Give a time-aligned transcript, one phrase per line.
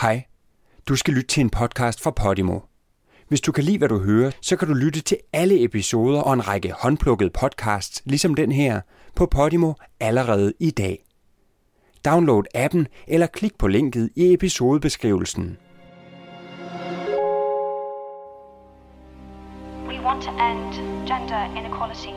[0.00, 0.24] Hej.
[0.88, 2.60] Du skal lytte til en podcast fra Podimo.
[3.28, 6.32] Hvis du kan lide, hvad du hører, så kan du lytte til alle episoder og
[6.32, 8.80] en række håndplukkede podcasts, ligesom den her,
[9.14, 11.04] på Podimo allerede i dag.
[12.04, 15.56] Download appen eller klik på linket i episodebeskrivelsen.
[19.88, 20.74] We want to end
[21.06, 22.16] gender inequality.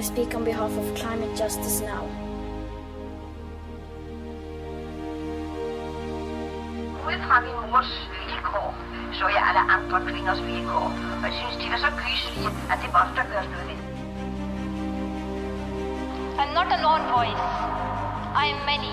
[0.00, 2.23] I speak on behalf of climate justice now.
[7.12, 8.74] Fra min mors vilkår,
[9.12, 10.86] så jeg alle andre kvinders vilkår.
[11.20, 13.78] Og jeg synes, de var så gyselige, at det måtte der gøres noget ved.
[16.40, 17.44] I'm not a lone voice.
[18.42, 18.92] I am many.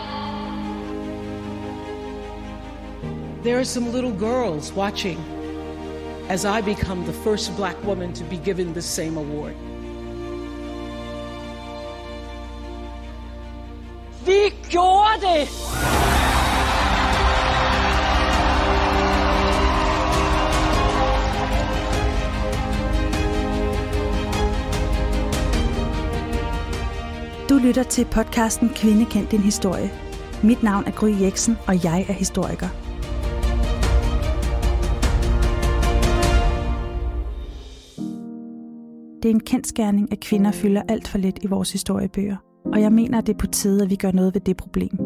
[3.43, 5.19] There are some little girls watching
[6.29, 9.53] as I become the first black woman to be given the same award.
[14.25, 16.10] Vi gjorde det!
[27.63, 29.91] Lytter til podcasten Kvinde kendt din historie.
[30.43, 32.67] Mit navn er Gry Jeksen, og jeg er historiker.
[39.23, 42.91] Det er en kendskærning, at kvinder fylder alt for lidt i vores historiebøger, og jeg
[42.91, 44.97] mener, at det er på tide, at vi gør noget ved det problem.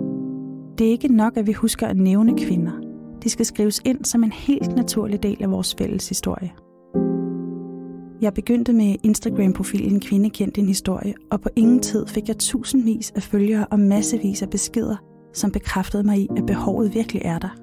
[0.77, 2.73] Det er ikke nok, at vi husker at nævne kvinder.
[3.23, 6.51] De skal skrives ind som en helt naturlig del af vores fælles historie.
[8.25, 13.11] Jeg begyndte med Instagram-profilen Kvinde kendt din historie, og på ingen tid fik jeg tusindvis
[13.11, 14.95] af følgere og massevis af beskeder,
[15.33, 17.57] som bekræftede mig i, at behovet virkelig er der.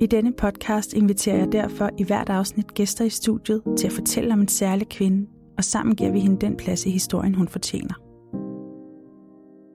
[0.00, 4.32] I denne podcast inviterer jeg derfor i hvert afsnit gæster i studiet til at fortælle
[4.32, 5.26] om en særlig kvinde,
[5.58, 7.94] og sammen giver vi hende den plads i historien, hun fortjener.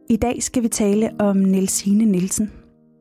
[0.09, 2.52] I dag skal vi tale om Nelsine Nielsen,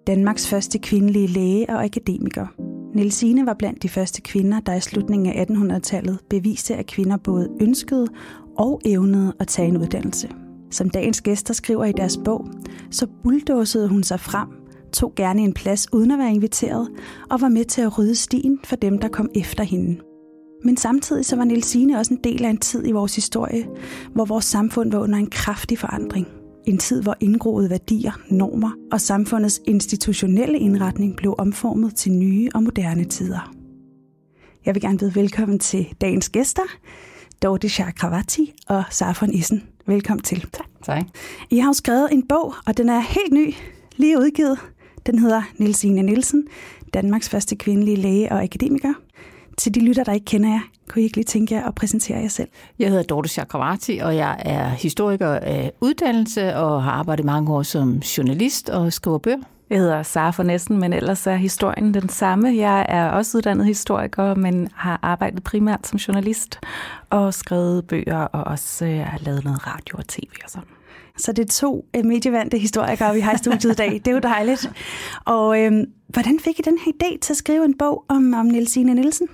[0.06, 2.63] Danmarks første kvindelige læge og akademiker.
[2.94, 7.48] Nielsine var blandt de første kvinder, der i slutningen af 1800-tallet beviste, at kvinder både
[7.60, 8.06] ønskede
[8.58, 10.28] og evnede at tage en uddannelse.
[10.70, 12.48] Som dagens gæster skriver i deres bog,
[12.90, 14.48] så bulldåsede hun sig frem,
[14.92, 16.88] tog gerne en plads uden at være inviteret,
[17.30, 20.00] og var med til at rydde stien for dem, der kom efter hende.
[20.64, 23.66] Men samtidig så var Nielsine også en del af en tid i vores historie,
[24.12, 26.26] hvor vores samfund var under en kraftig forandring.
[26.66, 32.62] En tid, hvor indgroede værdier, normer og samfundets institutionelle indretning blev omformet til nye og
[32.62, 33.54] moderne tider.
[34.64, 36.62] Jeg vil gerne byde velkommen til dagens gæster,
[37.42, 39.62] Dorte Chakravarti og Safon Issen.
[39.86, 40.40] Velkommen til.
[40.52, 40.66] Tak.
[40.84, 41.04] tak.
[41.50, 43.54] I har jo skrevet en bog, og den er helt ny,
[43.96, 44.58] lige udgivet.
[45.06, 46.46] Den hedder Nielsine Nielsen,
[46.94, 48.94] Danmarks første kvindelige læge og akademiker.
[49.56, 52.18] Til de lytter, der ikke kender jer, kunne I ikke lige tænke jer at præsentere
[52.18, 52.48] jer selv?
[52.78, 57.62] Jeg hedder Dorte Chakravarti, og jeg er historiker af uddannelse og har arbejdet mange år
[57.62, 59.38] som journalist og skriver bøger.
[59.70, 62.56] Jeg hedder Sara for næsten, men ellers er historien den samme.
[62.56, 66.60] Jeg er også uddannet historiker, men har arbejdet primært som journalist
[67.10, 70.68] og skrevet bøger og også øh, har lavet noget radio og tv og sådan.
[71.18, 73.92] Så det er to øh, medievante historikere, vi har i studiet i dag.
[73.92, 74.70] Det er jo dejligt.
[75.24, 78.46] Og øhm, hvordan fik I den her idé til at skrive en bog om, om
[78.46, 79.28] Nielsine Nielsen?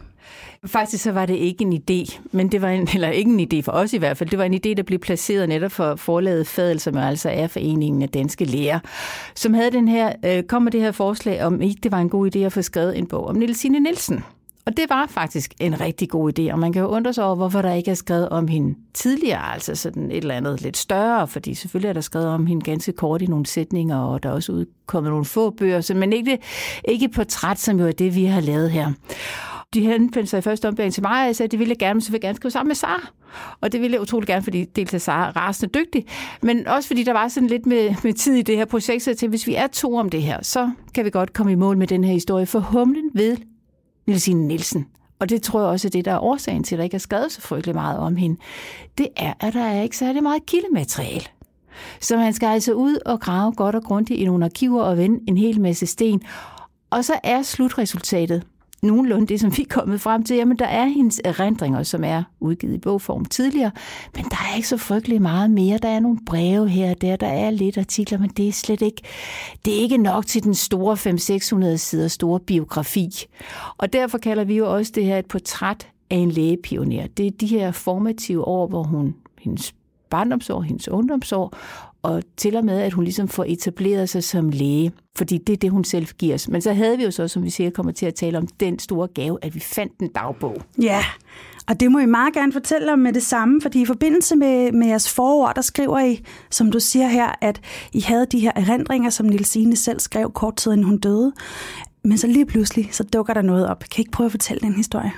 [0.66, 3.62] Faktisk så var det ikke en idé, men det var en, eller ikke en idé
[3.62, 4.30] for os i hvert fald.
[4.30, 8.02] Det var en idé, der blev placeret netop for forlaget Fadel, som altså er Foreningen
[8.02, 8.78] af Danske Læger,
[9.34, 12.08] som havde den her, øh, kom med det her forslag om, ikke det var en
[12.08, 14.24] god idé at få skrevet en bog om Nielsine Nielsen.
[14.66, 17.34] Og det var faktisk en rigtig god idé, og man kan jo undre sig over,
[17.34, 21.28] hvorfor der ikke er skrevet om hende tidligere, altså sådan et eller andet lidt større,
[21.28, 24.32] fordi selvfølgelig er der skrevet om hende ganske kort i nogle sætninger, og der er
[24.32, 26.38] også udkommet nogle få bøger, men ikke,
[26.84, 28.92] ikke portræt, som jo er det, vi har lavet her.
[29.74, 31.78] De henvendte sig i første omgang til mig, og jeg sagde, at det ville jeg
[31.78, 33.10] gerne, men så ville jeg gerne skrive sammen med Sara.
[33.60, 36.06] Og det ville jeg utrolig gerne, fordi dels er Sara rasende dygtig,
[36.42, 39.10] men også fordi der var sådan lidt med, med tid i det her projekt, så
[39.10, 41.54] jeg tænkte, hvis vi er to om det her, så kan vi godt komme i
[41.54, 42.46] mål med den her historie.
[42.46, 43.36] For humlen ved
[44.06, 44.86] Nielsine Nielsen,
[45.18, 46.98] og det tror jeg også er det, der er årsagen til, at der ikke er
[46.98, 48.40] skrevet så frygtelig meget om hende,
[48.98, 51.26] det er, at der er ikke særlig meget kildemateriale.
[52.00, 55.20] Så man skal altså ud og grave godt og grundigt i nogle arkiver og vende
[55.28, 56.22] en hel masse sten.
[56.90, 58.42] Og så er slutresultatet
[58.82, 60.36] nogenlunde det, som vi er kommet frem til.
[60.36, 63.70] Jamen, der er hendes erindringer, som er udgivet i bogform tidligere,
[64.16, 65.78] men der er ikke så frygtelig meget mere.
[65.78, 68.82] Der er nogle breve her og der, der er lidt artikler, men det er slet
[68.82, 69.02] ikke,
[69.64, 70.94] det er ikke nok til den store
[71.72, 73.10] 500-600 sider store biografi.
[73.78, 77.06] Og derfor kalder vi jo også det her et portræt af en lægepioner.
[77.06, 79.74] Det er de her formative år, hvor hun, hendes
[80.10, 81.54] barndomsår, hendes ungdomsår,
[82.02, 85.56] og til og med, at hun ligesom får etableret sig som læge, fordi det er
[85.56, 86.48] det, hun selv giver os.
[86.48, 88.78] Men så havde vi jo så, som vi siger, kommer til at tale om, den
[88.78, 90.62] store gave, at vi fandt en dagbog.
[90.82, 91.04] Ja,
[91.68, 94.72] og det må I meget gerne fortælle om med det samme, fordi i forbindelse med,
[94.72, 97.60] med jeres forord, der skriver I, som du siger her, at
[97.92, 101.32] I havde de her erindringer, som Nilsine selv skrev kort tid inden hun døde.
[102.02, 103.80] Men så lige pludselig, så dukker der noget op.
[103.80, 105.12] Kan I ikke prøve at fortælle den historie?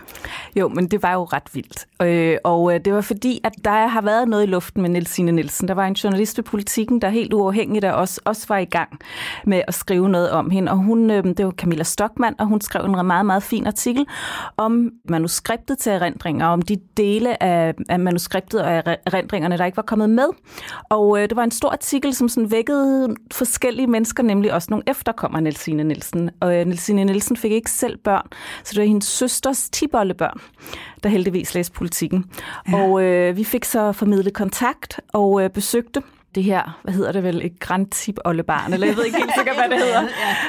[0.56, 1.87] Jo, men det var jo ret vildt.
[2.02, 5.32] Øh, og øh, det var fordi, at der har været noget i luften med Nelsine
[5.32, 5.69] Nielsen.
[5.69, 8.99] Der var en journalist ved politikken, der helt uafhængigt af os også var i gang
[9.46, 10.73] med at skrive noget om hende.
[10.73, 14.06] Og hun, øh, det var Camilla Stockmann, og hun skrev en meget, meget fin artikel
[14.56, 19.82] om manuskriptet til erindringer, om de dele af, af manuskriptet og erindringerne, der ikke var
[19.82, 20.26] kommet med.
[20.88, 24.84] Og øh, det var en stor artikel, som sådan vækkede forskellige mennesker, nemlig også nogle
[24.87, 26.31] efterkommere Nelsine Nielsen.
[26.40, 28.26] Og øh, Nielsine Nielsen fik ikke selv børn,
[28.64, 30.40] så det var hendes søsters tibollebørn,
[31.02, 32.24] der heldigvis læste politikken.
[32.69, 32.82] Ja.
[32.82, 36.02] Og øh, vi fik så formidlet kontakt og øh, besøgte
[36.34, 39.56] det her, hvad hedder det vel, et grandtip barn, eller jeg ved ikke helt sikkert,
[39.56, 40.02] hvad det hedder.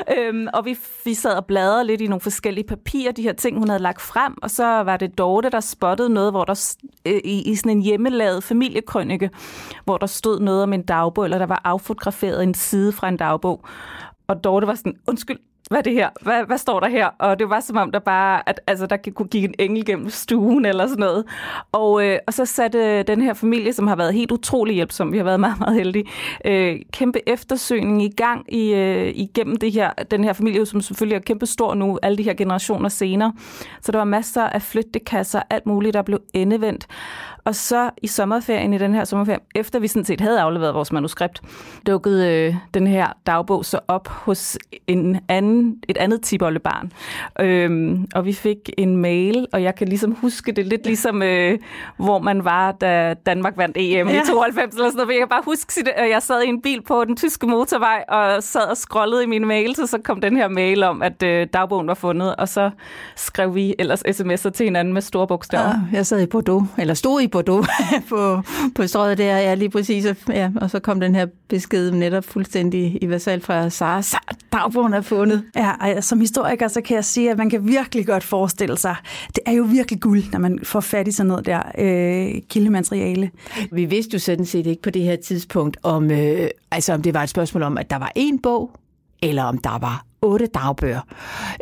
[0.09, 0.27] ja.
[0.27, 3.57] øhm, og vi, vi sad og bladrede lidt i nogle forskellige papirer, de her ting,
[3.57, 6.75] hun havde lagt frem, og så var det Dorte, der spottede noget, hvor der
[7.05, 9.29] øh, i, i sådan en hjemmelavet familiekrønike,
[9.85, 13.17] hvor der stod noget om en dagbog, eller der var affotograferet en side fra en
[13.17, 13.65] dagbog.
[14.27, 15.37] Og Dorte var sådan, undskyld,
[15.69, 16.09] hvad er det her?
[16.21, 17.05] Hvad, hvad står der her?
[17.19, 20.09] Og det var som om, der bare, at altså, der kunne gik en engel gennem
[20.09, 21.25] stuen eller sådan noget.
[21.71, 25.11] Og, øh, og så satte øh, den her familie, som har været helt utrolig hjælpsom,
[25.11, 26.05] vi har været meget, meget heldige,
[26.45, 31.15] øh, kæmpe eftersøgning i gang i, øh, igennem det her, den her familie, som selvfølgelig
[31.15, 33.33] er kæmpe stor nu, alle de her generationer senere.
[33.81, 36.87] Så der var masser af flyttekasser, alt muligt, der blev endevendt.
[37.45, 40.91] Og så i sommerferien, i den her sommerferie, efter vi sådan set havde afleveret vores
[40.91, 41.41] manuskript,
[41.87, 44.57] dukkede øh, den her dagbog så op hos
[44.87, 45.52] en anden,
[45.87, 46.91] et andet tibollebarn.
[47.39, 51.59] Øhm, og vi fik en mail, og jeg kan ligesom huske det lidt ligesom, øh,
[51.97, 54.21] hvor man var, da Danmark vandt EM ja.
[54.21, 55.13] i 92 eller sådan noget.
[55.13, 58.43] Jeg kan bare huske at jeg sad i en bil på den tyske motorvej, og
[58.43, 61.47] sad og scrollede i mine mails, og så kom den her mail om, at øh,
[61.53, 62.69] dagbogen var fundet, og så
[63.15, 65.63] skrev vi ellers sms'er til hinanden med store bogstaver.
[65.63, 67.67] Ja, jeg sad i Bordeaux, eller stod i Bordeaux
[68.09, 68.41] på,
[68.75, 70.05] på strøget der, ja, lige præcis.
[70.29, 74.01] Ja, og så kom den her besked netop fuldstændig i versal fra Sara.
[74.01, 74.21] Sara,
[74.53, 75.42] dagbogen er fundet.
[75.55, 78.95] Ja, som historiker, så kan jeg sige, at man kan virkelig godt forestille sig,
[79.27, 83.31] det er jo virkelig guld, når man får fat i sådan noget der øh, kildemateriale.
[83.71, 87.13] Vi vidste jo sådan set ikke på det her tidspunkt, om, øh, altså om det
[87.13, 88.71] var et spørgsmål om, at der var én bog,
[89.21, 91.01] eller om der var otte dagbøger.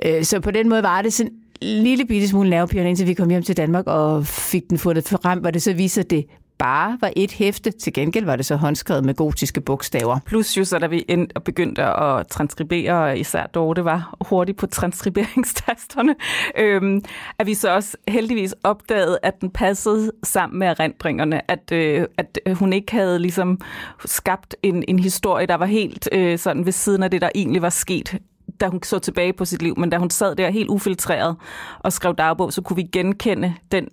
[0.06, 3.30] Øh, så på den måde var det sådan lille bitte smule nervepirrende, indtil vi kom
[3.30, 6.26] hjem til Danmark og fik den fundet frem, hvor det så viser, at det
[6.62, 7.72] bare var et hæfte.
[7.72, 10.20] Til gengæld var det så håndskrevet med gotiske bogstaver.
[10.26, 14.68] Plus jo så, da vi ind og begyndte at transkribere, især Dorte var hurtigt på
[14.68, 16.16] transkriberingstasterne,
[16.64, 17.02] øhm,
[17.40, 22.40] at vi så også heldigvis opdagede, at den passede sammen med erindringerne, at, øh, at
[22.46, 23.60] øh, hun ikke havde ligesom
[24.06, 27.62] skabt en, en historie, der var helt øh, sådan ved siden af det, der egentlig
[27.62, 28.20] var sket
[28.62, 31.36] da hun så tilbage på sit liv, men da hun sad der helt ufiltreret
[31.80, 33.88] og skrev dagbog, så kunne vi genkende den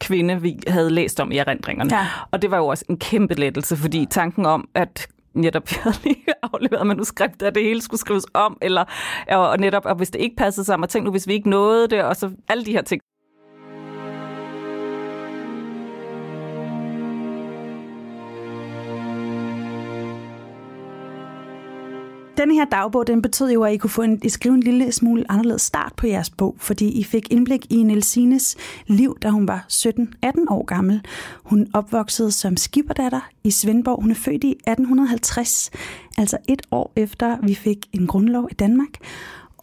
[0.00, 1.96] kvinde, vi havde læst om i erindringerne.
[1.96, 2.06] Ja.
[2.30, 5.96] Og det var jo også en kæmpe lettelse, fordi tanken om, at netop jeg havde
[6.04, 8.84] lige afleveret manuskript, at det hele skulle skrives om, eller
[9.28, 11.88] og netop, og hvis det ikke passede sammen, og tænk nu, hvis vi ikke nåede
[11.88, 13.00] det, og så alle de her ting.
[22.36, 24.92] Den her dagbog, den betød jo, at I kunne få en, I skrive en lille
[24.92, 29.48] smule anderledes start på jeres bog, fordi I fik indblik i Nelsines liv, da hun
[29.48, 31.00] var 17-18 år gammel.
[31.42, 34.02] Hun opvoksede som skiberdatter i Svendborg.
[34.02, 35.70] Hun er født i 1850,
[36.18, 38.90] altså et år efter vi fik en grundlov i Danmark.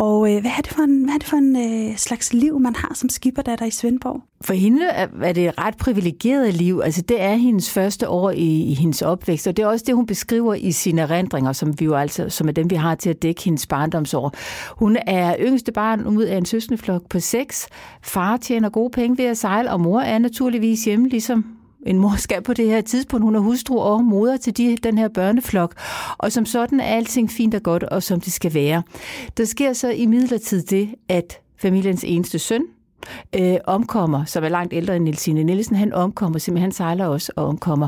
[0.02, 2.60] Og øh, hvad er det for en, hvad er det for en øh, slags liv,
[2.60, 4.22] man har som skipperdatter i Svendborg?
[4.42, 6.82] For hende er det et ret privilegeret liv.
[6.84, 9.96] Altså, det er hendes første år i, i hendes opvækst, og det er også det,
[9.96, 13.10] hun beskriver i sine erindringer, som, vi jo altså, som er dem, vi har til
[13.10, 14.34] at dække hendes barndomsår.
[14.70, 17.68] Hun er yngste barn ud af en søskendeflok på seks.
[18.04, 22.16] Far tjener gode penge ved at sejle, og mor er naturligvis hjemme, ligesom en mor
[22.18, 23.24] skal på det her tidspunkt.
[23.24, 25.76] Hun er hustru og moder til de, den her børneflok.
[26.18, 28.84] Og som sådan er alting fint og godt, og som det skal være.
[29.38, 32.64] Der sker så i midlertid det, at familiens eneste søn,
[33.36, 37.32] øh, omkommer, som er langt ældre end Nielsine Nielsen, han omkommer simpelthen, han sejler også
[37.36, 37.88] og omkommer.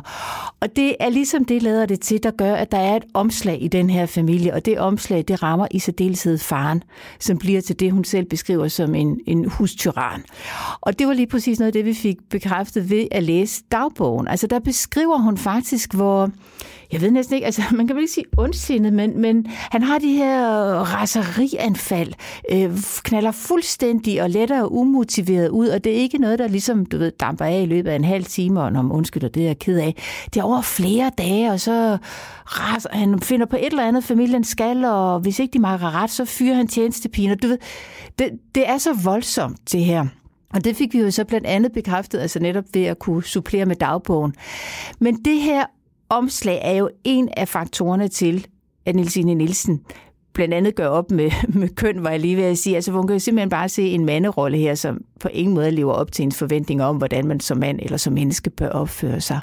[0.60, 3.64] Og det er ligesom det, lader det til, der gør, at der er et omslag
[3.64, 6.84] i den her familie, og det omslag, det rammer i særdeleshed faren,
[7.20, 10.24] som bliver til det, hun selv beskriver som en, en hustyran.
[10.82, 14.28] Og det var lige præcis noget af det, vi fik bekræftet ved at læse dagbogen.
[14.28, 16.30] Altså der beskriver hun faktisk, hvor
[16.94, 20.00] jeg ved næsten ikke, altså man kan vel ikke sige ondsindet, men, men han har
[20.00, 20.48] de her
[20.80, 22.14] raserianfald,
[22.52, 26.86] øh, knaller fuldstændig og letter og umotiveret ud, og det er ikke noget, der ligesom,
[26.86, 29.44] du ved, damper af i løbet af en halv time, og når man undskylder, det
[29.44, 29.96] er jeg ked af.
[30.34, 31.98] Det er over flere dage, og så
[32.46, 36.10] raser, han finder på et eller andet, familien skal, og hvis ikke de makker ret,
[36.10, 37.36] så fyrer han tjenestepiner.
[37.36, 37.58] Du ved,
[38.20, 40.06] det, det er så voldsomt, det her.
[40.54, 43.66] Og det fik vi jo så blandt andet bekræftet, altså netop ved at kunne supplere
[43.66, 44.34] med dagbogen.
[45.00, 45.66] Men det her
[46.10, 48.48] omslag er jo en af faktorerne til,
[48.86, 49.82] at Nielsine Nielsen
[50.34, 52.76] blandt andet gør op med, med køn, var jeg lige ved at sige.
[52.76, 55.94] Altså, hun kan jo simpelthen bare se en manderolle her, som på ingen måde lever
[55.94, 59.40] op til en forventning om, hvordan man som mand eller som menneske bør opføre sig.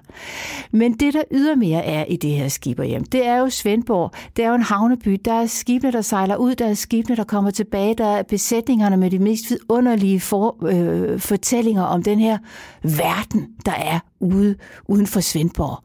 [0.70, 4.10] Men det, der ydermere er i det her skiberhjem, det er jo Svendborg.
[4.36, 5.20] Det er jo en havneby.
[5.24, 6.54] Der er skibene, der sejler ud.
[6.54, 7.94] Der er skibene, der kommer tilbage.
[7.94, 12.38] Der er besætningerne med de mest vidunderlige for, øh, fortællinger om den her
[12.82, 14.54] verden, der er ude
[14.88, 15.84] uden for Svendborg.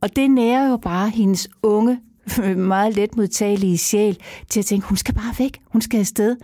[0.00, 2.00] Og det nærer jo bare hendes unge
[2.56, 4.18] meget let modtagelige sjæl
[4.50, 6.36] til at tænke, hun skal bare væk, hun skal afsted.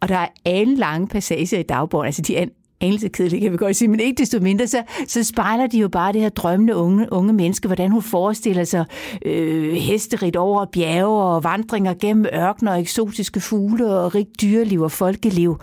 [0.00, 2.46] Og der er alle lange passager i dagbogen, altså de er
[2.80, 5.88] anelse kedelige, kan vi godt sige, men ikke desto mindre, så, så spejler de jo
[5.88, 8.84] bare det her drømmende unge, unge menneske, hvordan hun forestiller sig
[9.24, 14.92] øh, hesterit over bjerge og vandringer gennem ørkener og eksotiske fugle og rigt dyreliv og
[14.92, 15.56] folkeliv.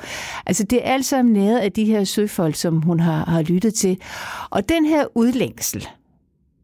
[0.46, 3.74] Altså det er alt sammen næret af de her søfolk, som hun har, har lyttet
[3.74, 3.98] til.
[4.50, 5.88] Og den her udlængsel,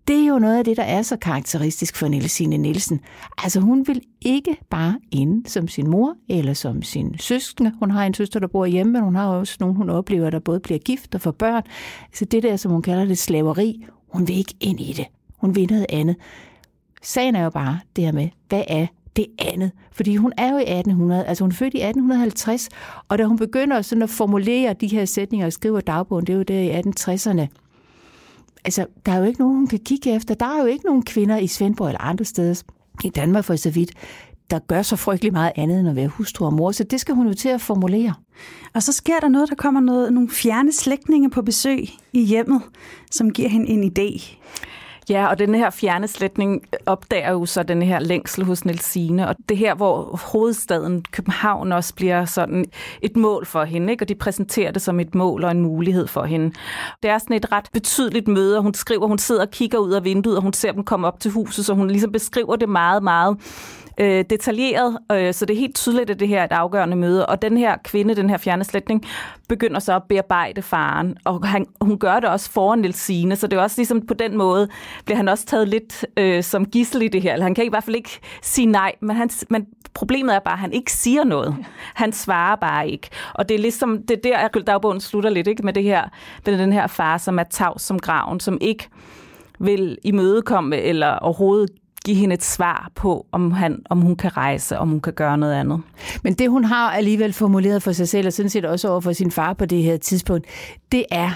[0.08, 3.00] det er jo noget af det, der er så karakteristisk for Nielsine Nielsen.
[3.38, 7.74] Altså hun vil ikke bare ind som sin mor eller som sin søskende.
[7.80, 10.40] Hun har en søster, der bor hjemme, men hun har også nogen, hun oplever, der
[10.40, 11.64] både bliver gift og får børn.
[12.14, 15.06] Så det der, som hun kalder det slaveri, hun vil ikke ind i det.
[15.38, 16.16] Hun vil noget andet.
[17.02, 19.72] Sagen er jo bare det her med, hvad er det andet.
[19.92, 22.70] Fordi hun er jo i 1800, altså hun er født i 1850,
[23.10, 26.38] og da hun begynder sådan at formulere de her sætninger og skriver dagbogen, det er
[26.38, 27.48] jo der i 1860'erne,
[28.66, 30.36] altså, der er jo ikke nogen, hun kan kigge efter.
[30.36, 32.64] Der er jo ikke nogen kvinder i Svendborg eller andre steder,
[33.04, 33.92] i Danmark for så vidt,
[34.52, 37.16] der gør så frygtelig meget andet end at være hustru og mor, så det skal
[37.16, 38.14] hun jo til at formulere.
[38.74, 42.62] Og så sker der noget, der kommer noget, nogle fjerne slægtninge på besøg i hjemmet,
[43.12, 44.38] som giver hende en idé.
[45.10, 49.58] Ja, og den her fjerneslætning opdager jo så den her længsel hos Nelsine, og det
[49.58, 52.66] her, hvor hovedstaden København også bliver sådan
[53.02, 54.04] et mål for hende, ikke?
[54.04, 56.56] og de præsenterer det som et mål og en mulighed for hende.
[57.04, 59.92] Det er sådan et ret betydeligt møde, og hun skriver, hun sidder og kigger ud
[59.92, 62.70] af vinduet, og hun ser dem komme op til huset, så hun ligesom beskriver det
[62.70, 63.38] meget, meget
[63.98, 67.26] øh, detaljeret, øh, så det er helt tydeligt, at det her er et afgørende møde.
[67.26, 69.06] Og den her kvinde, den her fjerneslætning,
[69.50, 73.58] begynder så at bearbejde faren, og han, hun gør det også foran Nelsine, så det
[73.58, 74.68] er også ligesom på den måde,
[75.06, 77.34] bliver han også taget lidt øh, som gissel i det her.
[77.34, 80.54] Eller han kan i hvert fald ikke sige nej, men, han, men problemet er bare,
[80.54, 81.56] at han ikke siger noget.
[81.94, 83.10] Han svarer bare ikke.
[83.34, 86.04] Og det er ligesom, det er der, at dagbogen slutter lidt ikke, med det her,
[86.46, 88.90] med den her far, som er tavs som graven, som ikke
[89.60, 91.70] vil imødekomme eller overhovedet
[92.06, 95.38] give hende et svar på, om, han, om hun kan rejse, om hun kan gøre
[95.38, 95.82] noget andet.
[96.24, 99.14] Men det, hun har alligevel formuleret for sig selv, og sådan set også over for
[99.14, 100.46] sin far på det her tidspunkt,
[100.92, 101.32] det er,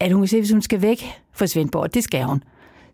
[0.00, 2.42] at hun kan se, hvis hun skal væk fra Svendborg, det skal hun,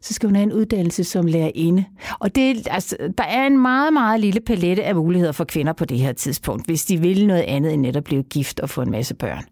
[0.00, 1.84] så skal hun have en uddannelse som lærerinde.
[2.18, 5.84] Og det, altså, der er en meget, meget lille palette af muligheder for kvinder på
[5.84, 8.90] det her tidspunkt, hvis de vil noget andet end netop blive gift og få en
[8.90, 9.44] masse børn.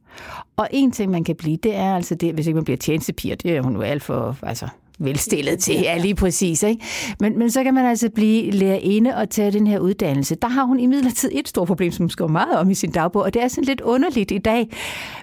[0.56, 3.34] Og en ting, man kan blive, det er altså det, hvis ikke man bliver tjenestepiger,
[3.34, 6.62] det er hun jo alt for, altså, velstillet til, ja lige præcis.
[6.62, 6.84] Ikke?
[7.20, 10.34] Men, men så kan man altså blive lærerinde og tage den her uddannelse.
[10.34, 13.22] Der har hun imidlertid et stort problem, som hun skriver meget om i sin dagbog,
[13.22, 14.68] og det er sådan lidt underligt i dag,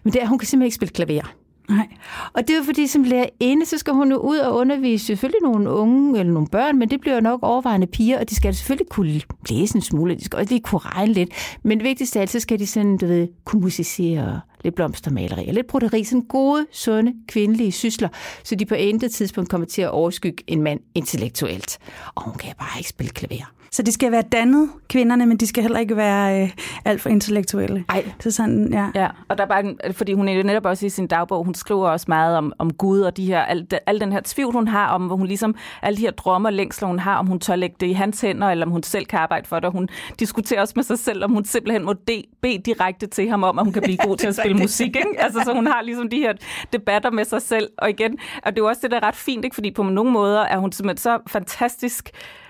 [0.04, 1.36] men det er, at hun kan simpelthen ikke spille klaver.
[1.70, 1.88] Nej.
[2.34, 5.42] Og det er jo fordi, som lærerinde, så skal hun jo ud og undervise selvfølgelig
[5.44, 8.56] nogle unge eller nogle børn, men det bliver jo nok overvejende piger, og de skal
[8.56, 11.30] selvfølgelig kunne læse en smule, de skal også lige kunne regne lidt.
[11.64, 15.48] Men det vigtigste er, at så skal de sådan, du ved, kunne musicere lidt blomstermaleri
[15.48, 16.04] og lidt broderi.
[16.04, 18.10] Sådan gode, sunde, kvindelige sysler,
[18.44, 21.78] så de på intet tidspunkt kommer til at overskygge en mand intellektuelt.
[22.16, 23.54] Og hun kan bare ikke spille klaver.
[23.74, 26.50] Så de skal være dannet, kvinderne, men de skal heller ikke være øh,
[26.86, 27.86] alt for intellektuelle.
[27.88, 28.06] Nej.
[28.20, 28.90] Så sådan, ja.
[28.96, 29.08] ja.
[29.30, 32.06] Og der er bare, fordi hun er netop også i sin dagbog, hun skriver også
[32.08, 35.08] meget om, om Gud og de her, al, al den her tvivl, hun har om,
[35.08, 37.76] hvor hun ligesom, alle de her drømme og længsler, hun har, om hun tør lægge
[37.80, 39.72] det i hans hænder, eller om hun selv kan arbejde for det.
[39.72, 39.90] Hun
[40.20, 43.60] diskuterer også med sig selv, om hun simpelthen må de, bede direkte til ham om,
[43.60, 44.96] at hun kan blive god til at spille musik.
[44.96, 45.16] Ikke?
[45.18, 46.34] Altså, så hun har ligesom de her
[46.74, 47.70] debatter med sig selv.
[47.78, 49.54] Og igen, og det er jo også det, der er ret fint, ikke?
[49.54, 52.10] fordi på nogle måder er hun simpelthen så fantastisk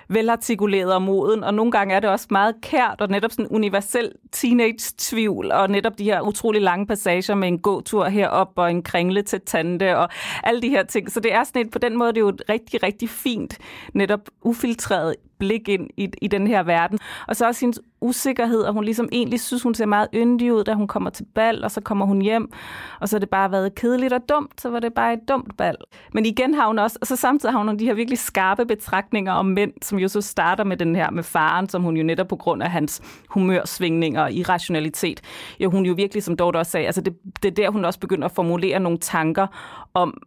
[0.09, 4.11] velartikuleret og moden, og nogle gange er det også meget kært og netop sådan universel
[4.31, 9.21] teenage-tvivl, og netop de her utrolig lange passager med en gåtur herop og en kringle
[9.21, 10.09] til tante og
[10.43, 11.11] alle de her ting.
[11.11, 13.57] Så det er sådan et, på den måde, det er jo et rigtig, rigtig fint,
[13.93, 16.99] netop ufiltreret blik ind i, i den her verden.
[17.27, 20.63] Og så også hendes usikkerhed, og hun ligesom egentlig synes, hun ser meget yndig ud,
[20.63, 22.51] da hun kommer til bal, og så kommer hun hjem,
[22.99, 25.57] og så har det bare været kedeligt og dumt, så var det bare et dumt
[25.57, 25.75] bal.
[26.13, 29.33] Men igen har hun også, og så samtidig har hun de her virkelig skarpe betragtninger
[29.33, 32.27] om mænd, som jo så starter med den her med faren, som hun jo netop
[32.27, 35.21] på grund af hans humørsvingninger og irrationalitet,
[35.59, 37.99] jo hun jo virkelig, som Dorte også sagde, altså det, det er der, hun også
[37.99, 39.47] begynder at formulere nogle tanker
[39.93, 40.21] om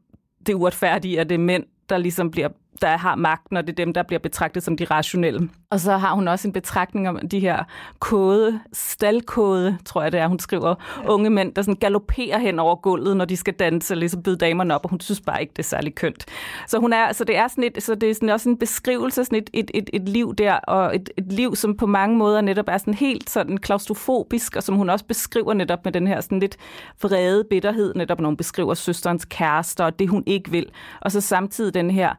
[0.47, 2.49] det uretfærdige, at det er mænd, der ligesom bliver
[2.83, 5.49] der har magten, og det er dem, der bliver betragtet som de rationelle.
[5.71, 7.65] Og så har hun også en betragtning om de her
[7.99, 11.09] kode, stalkode, tror jeg det er, hun skriver, ja.
[11.09, 14.37] unge mænd, der sådan galopperer hen over gulvet, når de skal danse, og ligesom byde
[14.37, 16.25] damerne op, og hun synes bare ikke, det er særlig kønt.
[16.67, 19.25] Så, hun er, så det er, sådan et, så det er sådan også en beskrivelse,
[19.25, 22.41] sådan et, et, et, et liv der, og et, et liv, som på mange måder
[22.41, 26.21] netop er sådan helt sådan klaustrofobisk, og som hun også beskriver netop med den her
[26.21, 26.57] sådan lidt
[27.03, 30.67] vrede bitterhed, netop når hun beskriver søsterens kærester, og det hun ikke vil.
[31.01, 32.15] Og så samtidig den her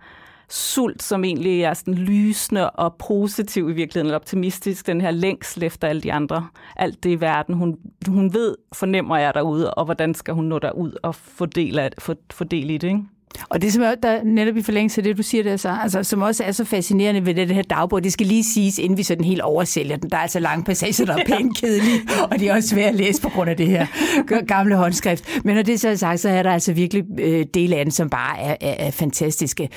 [0.50, 5.64] sult, som egentlig er sådan lysende og positiv i virkeligheden, eller optimistisk, den her længsel
[5.64, 7.78] efter alle de andre, alt det i verden, hun,
[8.08, 11.90] hun ved, fornemmer jeg derude, og hvordan skal hun nå derud og fordele,
[12.32, 13.04] fordele af, i det, ikke?
[13.50, 16.04] Og det, som er, der netop i forlængelse af det, du siger der, så, altså,
[16.04, 19.04] som også er så fascinerende ved det her dagbog, det skal lige siges, inden vi
[19.04, 20.10] sådan helt oversælger den.
[20.10, 22.02] Der er altså lange passager, der er pænt kedelige,
[22.32, 23.86] og de er også svære at læse på grund af det her
[24.48, 25.40] gamle håndskrift.
[25.44, 27.92] Men når det så er sagt, så er der altså virkelig øh, dele af den,
[27.92, 29.70] som bare er, er, er fantastiske.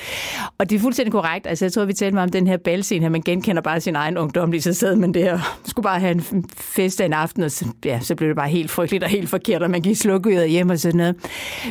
[0.57, 1.47] Og det er fuldstændig korrekt.
[1.47, 3.09] Altså, jeg tror, vi talte meget om den her balscene her.
[3.09, 6.45] Man genkender bare sin egen ungdom, lige så sad man der skulle bare have en
[6.57, 9.29] fest af en aften, og så, ja, så blev det bare helt frygteligt og helt
[9.29, 11.15] forkert, og man gik slukket hjem og sådan noget.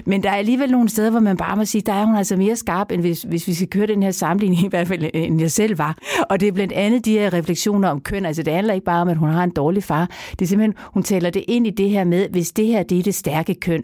[0.06, 2.36] Men der er alligevel nogle steder, hvor man bare må sige, der er hun altså
[2.36, 5.40] mere skarp, end hvis, hvis vi skal køre den her sammenligning, i hvert fald end
[5.40, 5.98] jeg selv var.
[6.30, 8.26] Og det er blandt andet de her refleksioner om køn.
[8.26, 10.10] Altså det handler ikke bare om, at hun har en dårlig far.
[10.30, 12.98] Det er simpelthen, hun taler det ind i det her med, hvis det her det
[12.98, 13.82] er det stærke køn,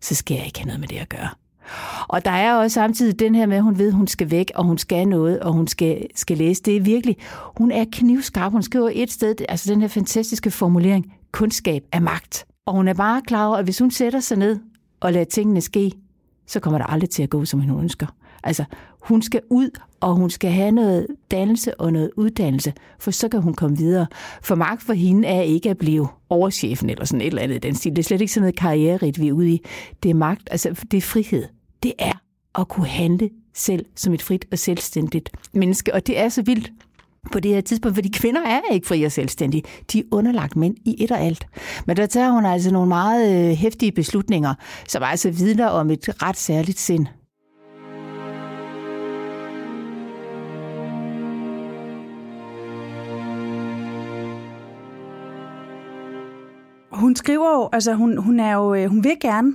[0.00, 1.28] så skal jeg ikke have noget med det at gøre.
[2.08, 4.50] Og der er også samtidig den her med, at hun ved, at hun skal væk,
[4.54, 6.62] og hun skal noget, og hun skal, skal læse.
[6.62, 7.16] Det er virkelig,
[7.56, 8.52] hun er knivskarp.
[8.52, 12.46] Hun skriver et sted, altså den her fantastiske formulering, kundskab er magt.
[12.66, 14.58] Og hun er bare klar over, at hvis hun sætter sig ned
[15.00, 15.92] og lader tingene ske,
[16.48, 18.06] så kommer det aldrig til at gå, som hun ønsker.
[18.42, 18.64] Altså,
[19.02, 23.42] hun skal ud, og hun skal have noget dannelse og noget uddannelse, for så kan
[23.42, 24.06] hun komme videre.
[24.42, 27.74] For magt for hende er ikke at blive overchefen eller sådan et eller andet den
[27.74, 27.96] stil.
[27.96, 29.64] Det er slet ikke sådan noget karriererigt, vi er ude i.
[30.02, 31.44] Det er magt, altså det er frihed.
[31.82, 32.22] Det er
[32.58, 36.72] at kunne handle selv som et frit og selvstændigt menneske, og det er så vildt
[37.32, 39.62] på det her tidspunkt, fordi kvinder er ikke frie og selvstændige.
[39.92, 41.46] De er underlagt mænd i et og alt.
[41.86, 44.54] Men der tager hun altså nogle meget øh, hæftige beslutninger,
[44.88, 47.06] som altså vidner om et ret særligt sind.
[56.92, 59.54] Hun skriver jo, altså hun, hun er jo, øh, hun vil gerne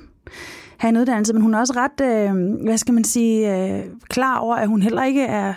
[0.78, 4.38] have en uddannelse, men hun er også ret, øh, hvad skal man sige, øh, klar
[4.38, 5.54] over, at hun heller ikke er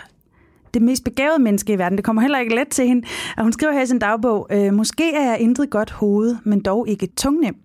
[0.77, 1.97] det mest begavede menneske i verden.
[1.97, 3.07] Det kommer heller ikke let til hende.
[3.37, 6.59] Og hun skriver her i sin dagbog, øh, måske er jeg intet godt hoved, men
[6.59, 7.55] dog ikke tungnem.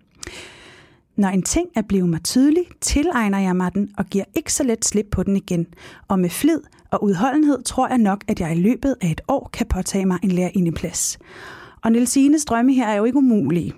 [1.15, 4.63] Når en ting er blevet mig tydelig, tilegner jeg mig den og giver ikke så
[4.63, 5.67] let slip på den igen.
[6.07, 6.59] Og med flid
[6.91, 10.19] og udholdenhed tror jeg nok, at jeg i løbet af et år kan påtage mig
[10.23, 11.19] en lærerindeplads.
[11.83, 13.73] Og Nielsines drømme her er jo ikke umulige.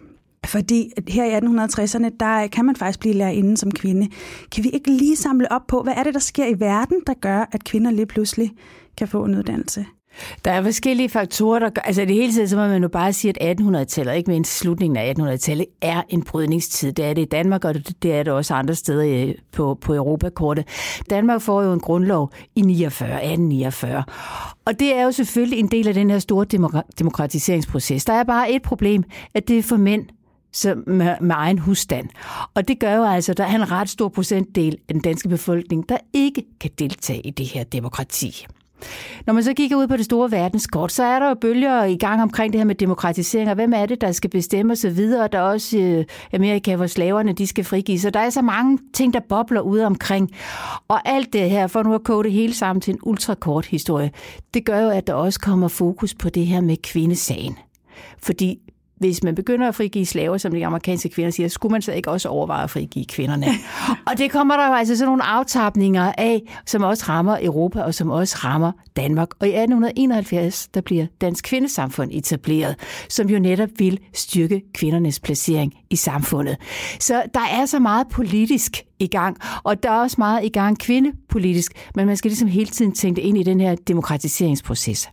[0.46, 4.10] Fordi her i 1860'erne, der kan man faktisk blive lærerinde som kvinde.
[4.52, 7.14] Kan vi ikke lige samle op på, hvad er det, der sker i verden, der
[7.14, 8.52] gør, at kvinder lige pludselig
[8.98, 9.86] kan få en uddannelse?
[10.46, 13.14] Der er forskellige faktorer, der gør, altså det hele tiden, så må man jo bare
[13.14, 16.94] sige, at 1800-tallet, ikke mindst slutningen af 1800-tallet, er en brydningstid.
[16.94, 19.94] Det er det i Danmark, og det er det også andre steder øh, på, på
[19.94, 20.68] Europakortet.
[21.10, 24.04] Danmark får jo en grundlov i 49, 1849.
[24.66, 26.46] Og det er jo selvfølgelig en del af den her store
[27.00, 28.06] demokratiseringsproces.
[28.06, 29.04] Der er bare et problem,
[29.34, 30.06] at det er for mænd,
[30.54, 32.10] så med, med egen husstand.
[32.54, 35.30] Og det gør jo altså, at der er en ret stor procentdel af den danske
[35.30, 38.46] befolkning, der ikke kan deltage i det her demokrati.
[39.26, 41.96] Når man så kigger ud på det store verdenskort, så er der jo bølger i
[41.96, 45.32] gang omkring det her med demokratisering, og hvem er det, der skal bestemme osv., og
[45.32, 48.00] der er også øh, Amerika, hvor slaverne de skal frigive.
[48.00, 50.32] så der er så mange ting, der bobler ude omkring.
[50.88, 54.12] Og alt det her, for nu at kode det hele sammen til en ultrakort historie,
[54.54, 57.58] det gør jo, at der også kommer fokus på det her med kvindesagen.
[58.18, 58.60] Fordi
[58.98, 62.12] hvis man begynder at frigive slaver, som de amerikanske kvinder siger, skulle man så ikke
[62.12, 63.46] også overveje at frigive kvinderne.
[64.08, 67.94] og det kommer der jo altså sådan nogle aftapninger af, som også rammer Europa og
[67.94, 69.30] som også rammer Danmark.
[69.40, 72.76] Og i 1871, der bliver Dansk Kvindesamfund etableret,
[73.10, 76.58] som jo netop vil styrke kvindernes placering i samfundet.
[77.00, 80.80] Så der er så meget politisk i gang, og der er også meget i gang
[80.80, 85.10] kvindepolitisk, men man skal ligesom hele tiden tænke ind i den her demokratiseringsproces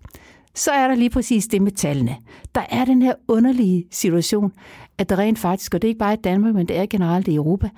[0.55, 2.17] så er der lige præcis det med tallene.
[2.55, 4.53] Der er den her underlige situation,
[4.99, 7.29] at der rent faktisk, og det er ikke bare i Danmark, men det er generelt
[7.29, 7.69] i Europa,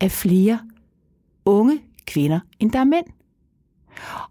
[0.00, 0.58] er flere
[1.44, 3.06] unge kvinder, end der er mænd.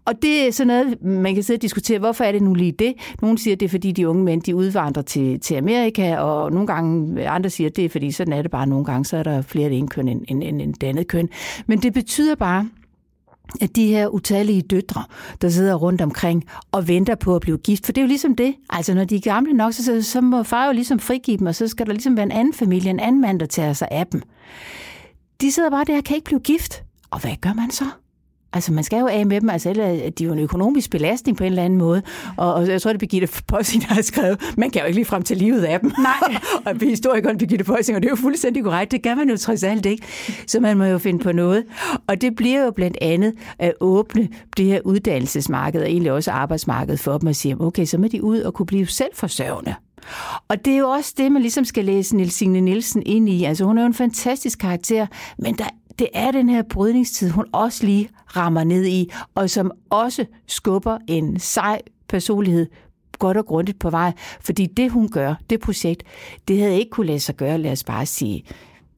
[0.04, 2.72] Og det er sådan noget, man kan sidde og diskutere, hvorfor er det nu lige
[2.72, 2.94] det?
[3.22, 6.66] Nogle siger, det er fordi de unge mænd, de udvandrer til, til Amerika, og nogle
[6.66, 9.42] gange, andre siger, det er fordi, sådan er det bare nogle gange, så er der
[9.42, 11.28] flere det køn end, end, end, end det andet køn.
[11.66, 12.68] Men det betyder bare,
[13.60, 15.04] at de her utallige døtre,
[15.42, 17.86] der sidder rundt omkring og venter på at blive gift.
[17.86, 18.54] For det er jo ligesom det.
[18.70, 21.54] Altså, når de er gamle nok, så, så må far jo ligesom frigive dem, og
[21.54, 24.06] så skal der ligesom være en anden familie, en anden mand, der tager sig af
[24.06, 24.22] dem.
[25.40, 26.82] De sidder bare der og kan ikke blive gift.
[27.10, 27.84] Og hvad gør man så?
[28.52, 31.44] Altså, man skal jo af med dem, altså, de er jo en økonomisk belastning på
[31.44, 32.02] en eller anden måde.
[32.36, 35.22] Og, og jeg tror, det Birgitte Possing har skrevet, man kan jo ikke lige frem
[35.22, 35.92] til livet af dem.
[35.98, 36.40] Nej.
[36.66, 39.62] og historikeren Birgitte Possing, og det er jo fuldstændig korrekt, det kan man jo trods
[39.62, 40.06] alt ikke.
[40.46, 41.64] Så man må jo finde på noget.
[42.06, 47.00] Og det bliver jo blandt andet at åbne det her uddannelsesmarked, og egentlig også arbejdsmarkedet
[47.00, 49.74] for dem, og sige, okay, så må de ud og kunne blive selvforsørgende.
[50.48, 53.44] Og det er jo også det, man ligesom skal læse Niels Signe Nielsen ind i.
[53.44, 55.06] Altså hun er jo en fantastisk karakter,
[55.38, 55.64] men der
[55.98, 60.98] det er den her brydningstid, hun også lige rammer ned i, og som også skubber
[61.08, 62.66] en sej personlighed
[63.18, 64.12] godt og grundigt på vej.
[64.40, 66.02] Fordi det, hun gør, det projekt,
[66.48, 68.44] det havde ikke kunne lade sig gøre, lad os bare sige,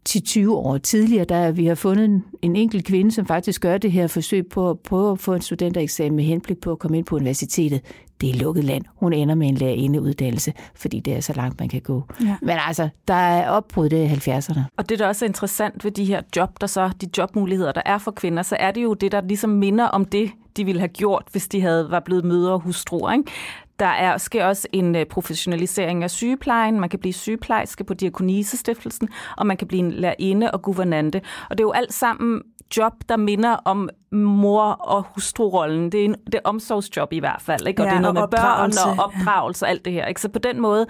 [0.08, 3.92] 10-20 år tidligere, der vi har fundet en, en enkelt kvinde, som faktisk gør det
[3.92, 7.06] her forsøg på at prøve at få en studentereksamen med henblik på at komme ind
[7.06, 7.80] på universitetet.
[8.20, 8.84] Det er lukket land.
[8.96, 12.02] Hun ender med en lærerindeuddannelse, fordi det er så langt, man kan gå.
[12.20, 12.36] Ja.
[12.42, 14.60] Men altså, der er opbrud det i 70'erne.
[14.76, 17.82] Og det, der også er interessant ved de her job, der så, de jobmuligheder, der
[17.86, 20.80] er for kvinder, så er det jo det, der ligesom minder om det, de ville
[20.80, 23.12] have gjort, hvis de havde var blevet mødre og hustruer.
[23.12, 23.30] Ikke?
[23.78, 26.80] Der er, sker også en øh, professionalisering af sygeplejen.
[26.80, 31.20] Man kan blive sygeplejerske på Diakonisestiftelsen, og man kan blive en lærerinde og guvernante.
[31.50, 32.42] Og det er jo alt sammen
[32.76, 35.92] job, der minder om mor- og hustrurollen.
[35.92, 37.82] Det er, en, det er omsorgsjob i hvert fald, ikke?
[37.82, 40.06] og ja, det er noget med børn og opdragelse og alt det her.
[40.06, 40.20] Ikke?
[40.20, 40.86] Så på den måde,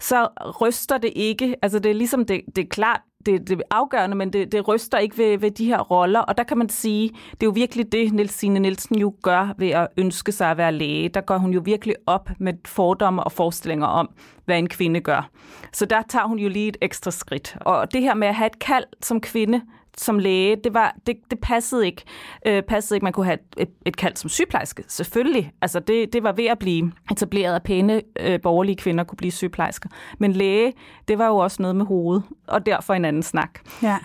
[0.00, 0.28] så
[0.60, 1.56] ryster det ikke.
[1.62, 4.68] Altså det er ligesom, det, det er klart, det, det er afgørende, men det, det
[4.68, 6.20] ryster ikke ved, ved de her roller.
[6.20, 9.54] Og der kan man sige, det er jo virkelig det, Niels Signe Nielsen jo gør
[9.58, 11.08] ved at ønske sig at være læge.
[11.08, 14.10] Der går hun jo virkelig op med fordomme og forestillinger om,
[14.44, 15.30] hvad en kvinde gør.
[15.72, 17.56] Så der tager hun jo lige et ekstra skridt.
[17.60, 19.62] Og det her med at have et kald som kvinde,
[19.96, 22.02] som læge, det, var, det, det passede ikke.
[22.46, 24.84] Øh, passede ikke, man kunne have et, et kald som sygeplejerske.
[24.88, 25.52] Selvfølgelig.
[25.62, 29.32] Altså det, det var ved at blive etableret, at pæne øh, borgerlige kvinder kunne blive
[29.32, 29.88] sygeplejersker.
[30.18, 30.72] Men læge,
[31.08, 33.50] det var jo også noget med hovedet, og derfor en anden snak.
[33.82, 33.98] Ja,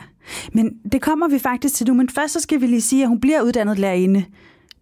[0.53, 1.93] men det kommer vi faktisk til nu.
[1.93, 4.25] Men først så skal vi lige sige, at hun bliver uddannet lærerinde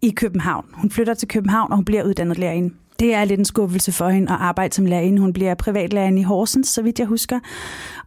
[0.02, 0.66] i København.
[0.74, 2.74] Hun flytter til København, og hun bliver uddannet lærerinde.
[3.00, 5.22] Det er lidt en skuffelse for hende at arbejde som lærerinde.
[5.22, 7.40] Hun bliver privatlærerinde i Horsens, så vidt jeg husker.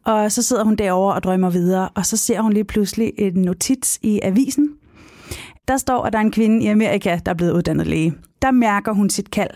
[0.07, 3.35] Og så sidder hun derovre og drømmer videre, og så ser hun lige pludselig en
[3.35, 4.69] notits i avisen.
[5.69, 8.15] Der står, at der er en kvinde i Amerika, der er blevet uddannet læge.
[8.43, 9.51] Der mærker hun sit kald.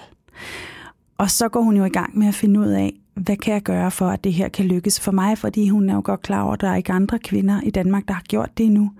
[1.18, 3.62] Og så går hun jo i gang med at finde ud af, hvad kan jeg
[3.62, 5.38] gøre for, at det her kan lykkes for mig?
[5.38, 8.08] Fordi hun er jo godt klar over, at der er ikke andre kvinder i Danmark,
[8.08, 8.90] der har gjort det endnu.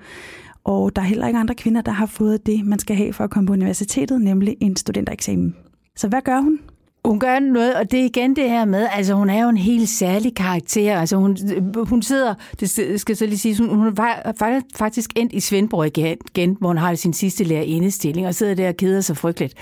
[0.65, 3.25] Og der er heller ikke andre kvinder, der har fået det, man skal have for
[3.25, 5.57] at komme på universitetet, nemlig en studentereksamen.
[5.97, 6.59] Så hvad gør hun?
[7.05, 9.57] Hun gør noget, og det er igen det her med, altså hun er jo en
[9.57, 11.01] helt særlig karakter.
[11.01, 11.37] Altså hun,
[11.77, 16.57] hun sidder, det skal så lige sige, hun var faktisk endt i Svendborg igen, igen,
[16.61, 19.55] hvor hun har sin sidste lærerindestilling, og sidder der og keder sig frygteligt.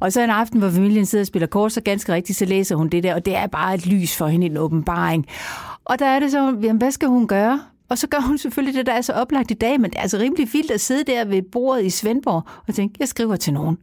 [0.00, 2.76] Og så en aften, hvor familien sidder og spiller kort, så ganske rigtigt, så læser
[2.76, 5.26] hun det der, og det er bare et lys for hende, en åbenbaring.
[5.84, 7.60] Og der er det så, jamen, hvad skal hun gøre?
[7.88, 10.02] Og så gør hun selvfølgelig det, der er så oplagt i dag, men det er
[10.02, 13.52] altså rimelig vildt at sidde der ved bordet i Svendborg og tænke, jeg skriver til
[13.52, 13.78] nogen.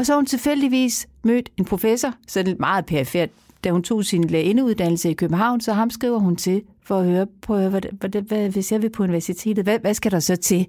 [0.00, 3.28] Og så har hun tilfældigvis mødt en professor, så det meget perifert,
[3.64, 7.26] da hun tog sin lærerindeuddannelse i København, så ham skriver hun til for at høre
[7.42, 10.66] på, hvad, hvad, hvad, hvis jeg vil på universitetet, hvad, hvad skal der så til?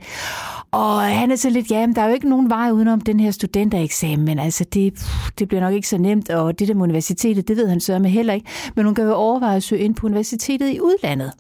[0.71, 3.19] Og han er så lidt, ja, men der er jo ikke nogen vej udenom den
[3.19, 4.93] her studentereksamen, men altså, det,
[5.39, 7.99] det bliver nok ikke så nemt, og det der med universitetet, det ved han så
[7.99, 8.47] med heller ikke.
[8.75, 11.31] Men hun kan jo overveje at søge ind på universitetet i udlandet.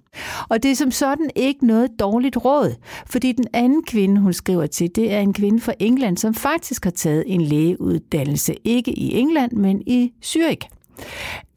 [0.49, 4.65] Og det er som sådan ikke noget dårligt råd, fordi den anden kvinde, hun skriver
[4.65, 9.17] til, det er en kvinde fra England, som faktisk har taget en lægeuddannelse, ikke i
[9.19, 10.80] England, men i Zürich.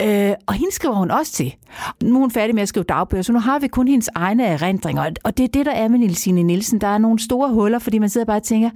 [0.03, 1.55] Øh, og hende skriver hun også til.
[2.03, 4.44] Nu er hun færdig med at skrive dagbøger, så nu har vi kun hendes egne
[4.44, 5.11] erindringer.
[5.25, 6.81] Og det er det, der er med Nilsine Nielsen.
[6.81, 8.70] Der er nogle store huller, fordi man sidder bare og tænker,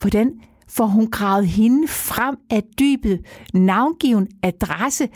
[0.00, 0.32] hvordan
[0.68, 3.20] får hun gravet hende frem af dybet
[3.54, 5.08] navngiven adresse,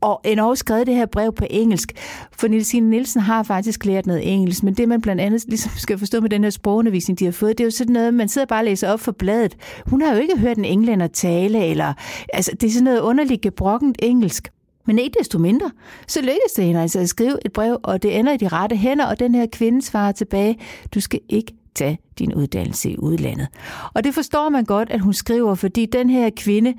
[0.00, 1.92] og endnu skrevet det her brev på engelsk.
[2.32, 5.98] For Nielsine Nielsen har faktisk lært noget engelsk, men det man blandt andet ligesom skal
[5.98, 8.46] forstå med den her sprogundervisning, de har fået, det er jo sådan noget, man sidder
[8.46, 9.56] bare og læser op for bladet.
[9.86, 11.94] Hun har jo ikke hørt en englænder tale, eller
[12.32, 14.48] altså, det er sådan noget underligt gebrokkent engelsk.
[14.86, 15.70] Men ikke desto mindre,
[16.06, 18.76] så lykkedes det hende altså at skrive et brev, og det ender i de rette
[18.76, 20.58] hænder, og den her kvinde svarer tilbage,
[20.94, 23.48] du skal ikke tage din uddannelse i udlandet.
[23.94, 26.74] Og det forstår man godt, at hun skriver, fordi den her kvinde,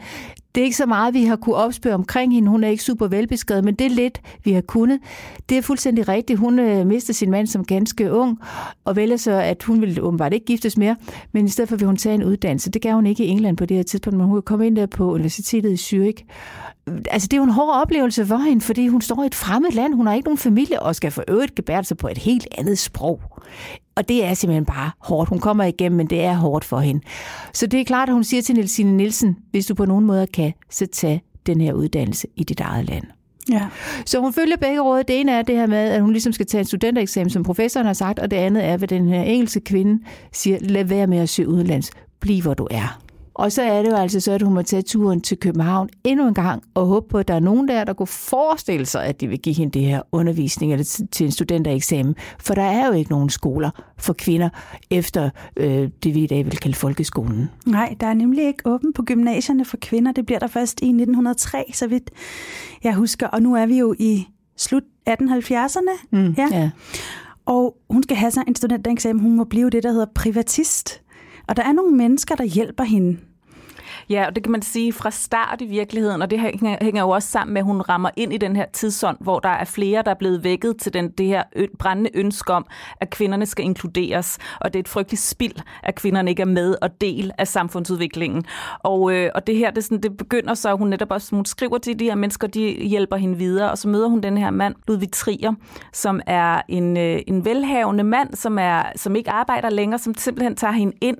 [0.56, 2.50] det er ikke så meget, vi har kunne opspørge omkring hende.
[2.50, 5.00] Hun er ikke super velbeskrevet, men det er lidt, vi har kunnet.
[5.50, 6.40] Det er fuldstændig rigtigt.
[6.40, 8.40] Hun øh, mister sin mand som ganske ung,
[8.86, 10.96] og vælger så, at hun vil åbenbart ikke giftes mere,
[11.32, 12.72] men i stedet for vil hun tage en uddannelse.
[12.72, 14.76] Det gav hun ikke i England på det her tidspunkt, men hun kan komme ind
[14.76, 16.26] der på universitetet i Zürich.
[17.12, 19.72] Altså, det er jo en hård oplevelse for hende, fordi hun står i et fremmed
[19.72, 22.48] land, hun har ikke nogen familie, og skal for øvrigt gebære sig på et helt
[22.58, 23.22] andet sprog.
[23.96, 25.30] Og det er simpelthen bare hårdt.
[25.30, 27.02] Hun kommer igennem, men det er hårdt for hende.
[27.54, 30.28] Så det er klart, at hun siger til Nielsine Nielsen, hvis du på nogen måde
[30.28, 33.04] kan, så tage den her uddannelse i dit eget land.
[33.52, 33.68] Ja.
[34.06, 35.04] Så hun følger begge råd.
[35.04, 37.86] Det ene er det her med, at hun ligesom skal tage en studentereksamen, som professoren
[37.86, 41.18] har sagt, og det andet er, hvad den her engelske kvinde siger, lad være med
[41.18, 41.92] at søge udenlands.
[42.20, 43.02] Bliv, hvor du er.
[43.40, 46.28] Og så er det jo altså så, at hun må tage turen til København endnu
[46.28, 49.22] en gang og håbe på, at der er nogen der, der kunne forestille sig, at
[49.22, 52.16] de vil give hende det her undervisning eller til en studentereksamen.
[52.40, 54.50] For der er jo ikke nogen skoler for kvinder
[54.90, 57.50] efter øh, det, vi i dag vil kalde folkeskolen.
[57.66, 60.12] Nej, der er nemlig ikke åben på gymnasierne for kvinder.
[60.12, 62.12] Det bliver der først i 1903, så vidt
[62.84, 63.28] jeg husker.
[63.28, 66.08] Og nu er vi jo i slut 1870'erne.
[66.12, 66.48] Mm, ja.
[66.52, 66.70] ja.
[67.46, 69.22] Og hun skal have sig en studentereksamen.
[69.22, 71.02] Hun må blive det, der hedder privatist.
[71.48, 73.18] Og der er nogle mennesker, der hjælper hende
[74.10, 77.28] Ja, og det kan man sige fra start i virkeligheden, og det hænger, jo også
[77.28, 80.12] sammen med, at hun rammer ind i den her tidsånd, hvor der er flere, der
[80.12, 82.66] er blevet vækket til den, det her ø- brændende ønske om,
[83.02, 84.38] at kvinderne skal inkluderes.
[84.62, 88.46] Og det er et frygteligt spild, at kvinderne ikke er med og del af samfundsudviklingen.
[88.80, 91.78] Og, øh, og det her, det, sådan, det begynder så, hun netop også, hun skriver
[91.78, 94.76] til de her mennesker, de hjælper hende videre, og så møder hun den her mand,
[94.88, 95.54] Ludvig Trier,
[95.94, 100.56] som er en, øh, en velhavende mand, som, er, som ikke arbejder længere, som simpelthen
[100.56, 101.18] tager hende ind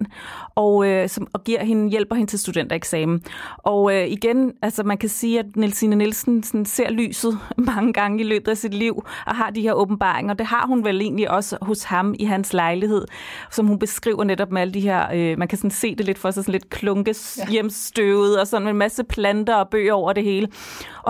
[0.56, 3.24] og, øh, som, og giver hende, hjælper hende til studenter eksamen.
[3.58, 7.40] Og øh, igen, altså man kan sige, at Nielsine Nielsen sådan, ser lyset
[7.72, 10.34] mange gange i løbet af sit liv, og har de her åbenbaringer.
[10.34, 13.06] Det har hun vel egentlig også hos ham i hans lejlighed,
[13.52, 16.18] som hun beskriver netop med alle de her, øh, man kan sådan se det lidt
[16.18, 17.52] for sig, sådan lidt klunkes ja.
[17.52, 20.48] hjemstøvet, og sådan en masse planter og bøger over det hele.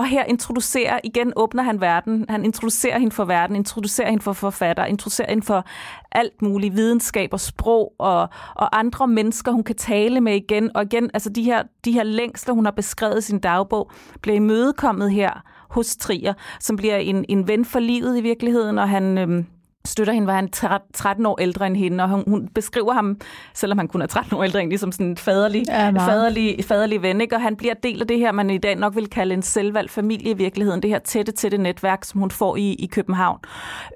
[0.00, 4.32] Og her introducerer, igen åbner han verden, han introducerer hende for verden, introducerer hende for
[4.32, 5.64] forfatter, introducerer hende for
[6.12, 10.76] alt muligt videnskab og sprog og, og andre mennesker, hun kan tale med igen.
[10.76, 13.90] Og igen, altså de her, de her længsler, hun har beskrevet i sin dagbog,
[14.22, 18.88] bliver imødekommet her hos Trier, som bliver en, en ven for livet i virkeligheden, og
[18.88, 19.18] han...
[19.18, 19.44] Øh,
[19.84, 20.48] støtter hende, var han
[20.94, 23.16] 13 år ældre end hende, og hun, hun beskriver ham,
[23.54, 27.02] selvom han kun er 13 år ældre end ligesom sådan en faderlig, ja, faderlig, faderlig
[27.02, 27.36] ven, ikke?
[27.36, 29.90] og han bliver del af det her, man i dag nok vil kalde en selvvalgt
[29.90, 33.38] familie i virkeligheden, det her tætte, tætte netværk, som hun får i, i København.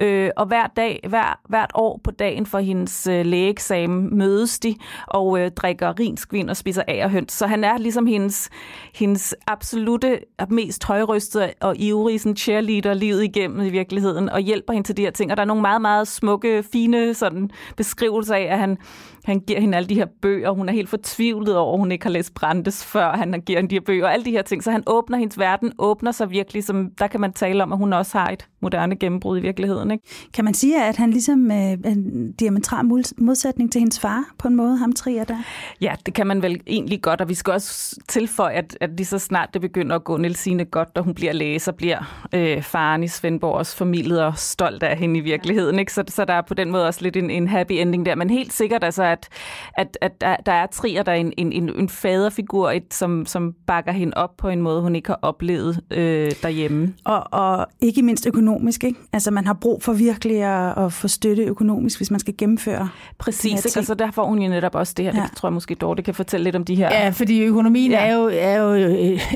[0.01, 4.77] Øh, og hver dag, hver, hvert år på dagen for hendes øh, lægeeksamen mødes de
[5.07, 7.33] og øh, drikker rinskvin og spiser af og høns.
[7.33, 8.51] Så han er ligesom hendes,
[8.95, 10.19] hendes absolute,
[10.49, 15.03] mest højrystede og ivrige sådan cheerleader livet igennem i virkeligheden, og hjælper hende til de
[15.03, 15.31] her ting.
[15.31, 18.79] Og der er nogle meget, meget smukke, fine sådan, beskrivelser af, at han
[19.25, 22.05] han giver hende alle de her bøger, hun er helt fortvivlet over, at hun ikke
[22.05, 24.65] har læst Brandes før, han giver hende de her bøger, og alle de her ting.
[24.65, 27.79] Så han åbner hendes verden, åbner sig virkelig, som der kan man tale om, at
[27.79, 29.91] hun også har et moderne gennembrud i virkeligheden.
[29.91, 30.05] Ikke?
[30.35, 32.85] Kan man sige, at han ligesom øh, en diametral
[33.19, 35.39] modsætning til hendes far, på en måde, ham Trier der?
[35.81, 39.07] Ja, det kan man vel egentlig godt, og vi skal også tilføje, at, at lige
[39.07, 43.03] så snart det begynder at gå Nielsine godt, og hun bliver læser, bliver øh, faren
[43.03, 45.79] i Svendborg også formidlet og stolt af hende i virkeligheden.
[45.79, 45.93] Ikke?
[45.93, 48.31] Så, så der er på den måde også lidt en, en happy ending der, men
[48.31, 49.29] helt sikkert altså, at,
[49.75, 53.27] at, at der, der er Trier, der er en, en, en, en faderfigur, et, som,
[53.27, 56.95] som bakker hende op på en måde, hun ikke har oplevet øh, derhjemme.
[57.05, 58.54] Og, og ikke mindst økonomisk,
[58.85, 58.95] ikke?
[59.13, 62.89] Altså man har brug for virkelig at, at få støtte økonomisk, hvis man skal gennemføre
[63.19, 63.79] Præcis, ikke?
[63.79, 65.13] altså der får hun jo netop også det her.
[65.15, 65.23] Ja.
[65.23, 66.89] Det tror jeg måske Dorte kan fortælle lidt om de her.
[66.95, 68.07] Ja, fordi økonomien ja.
[68.07, 68.71] er, jo, er jo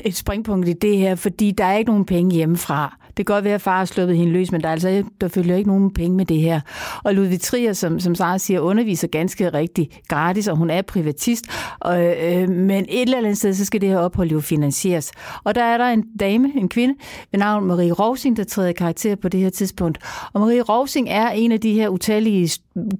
[0.05, 2.97] et springpunkt i det her, fordi der er ikke nogen penge hjemmefra.
[3.19, 5.27] Det kan godt være, at far har sluppet hende løs, men der, er altså, der
[5.27, 6.61] følger ikke nogen penge med det her.
[7.03, 11.45] Og Ludvig Trier, som, som Sara siger, underviser ganske rigtig gratis, og hun er privatist.
[11.79, 15.11] Og, øh, men et eller andet sted, så skal det her ophold jo finansieres.
[15.43, 16.95] Og der er der en dame, en kvinde,
[17.31, 19.97] ved navn Marie Rovsing, der træder i karakter på det her tidspunkt.
[20.33, 22.49] Og Marie Rovsing er en af de her utallige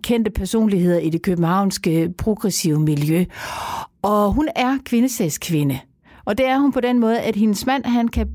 [0.03, 3.25] kendte personligheder i det københavnske progressive miljø.
[4.01, 5.79] Og hun er kvindesagskvinde.
[6.25, 8.27] Og det er hun på den måde, at hendes mand han kan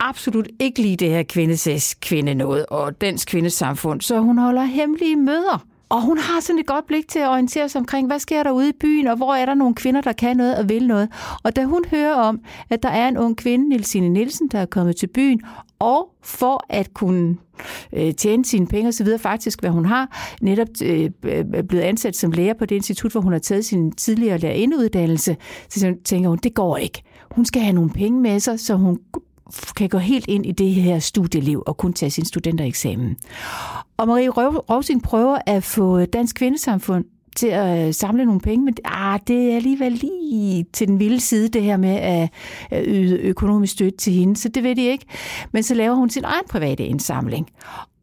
[0.00, 5.16] absolut ikke lide det her kvindesags kvinde noget og dens kvindesamfund, så hun holder hemmelige
[5.16, 5.66] møder.
[5.88, 8.50] Og hun har sådan et godt blik til at orientere sig omkring, hvad sker der
[8.50, 11.08] ude i byen, og hvor er der nogle kvinder, der kan noget og vil noget.
[11.42, 14.66] Og da hun hører om, at der er en ung kvinde, Nilsine Nielsen, der er
[14.66, 15.40] kommet til byen,
[15.78, 17.36] og for at kunne
[17.92, 21.10] øh, tjene sine penge osv., faktisk hvad hun har, netop øh,
[21.68, 25.36] blevet ansat som lærer på det institut, hvor hun har taget sin tidligere lærerindeuddannelse,
[25.68, 27.02] så tænker hun, det går ikke.
[27.30, 28.98] Hun skal have nogle penge med sig, så hun
[29.76, 33.16] kan gå helt ind i det her studieliv og kun tage sin studentereksamen.
[33.96, 37.04] Og Marie Rovsing prøver at få Dansk Kvindesamfund
[37.36, 41.20] til at øh, samle nogle penge, men ah, det er alligevel lige til den vilde
[41.20, 41.96] side, det her med
[42.70, 45.06] at yde økonomisk støtte til hende, så det ved de ikke.
[45.52, 47.48] Men så laver hun sin egen private indsamling,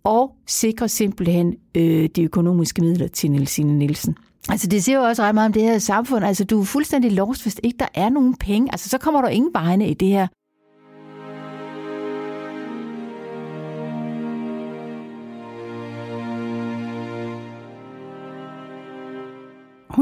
[0.03, 4.15] og sikrer simpelthen øh, de økonomiske midler til Nelsine Nielsen.
[4.49, 6.25] Altså det siger jo også ret meget om det her samfund.
[6.25, 8.71] Altså du er fuldstændig lost, hvis ikke der er nogen penge.
[8.71, 10.27] Altså så kommer der ingen vegne i det her.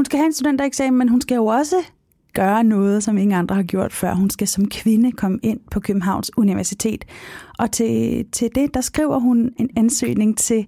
[0.06, 1.76] Skal have en studentereksamen, men hun skal jo også
[2.34, 4.14] gøre noget, som ingen andre har gjort før.
[4.14, 7.04] Hun skal som kvinde komme ind på Københavns Universitet.
[7.58, 10.66] Og til, til det, der skriver hun en ansøgning til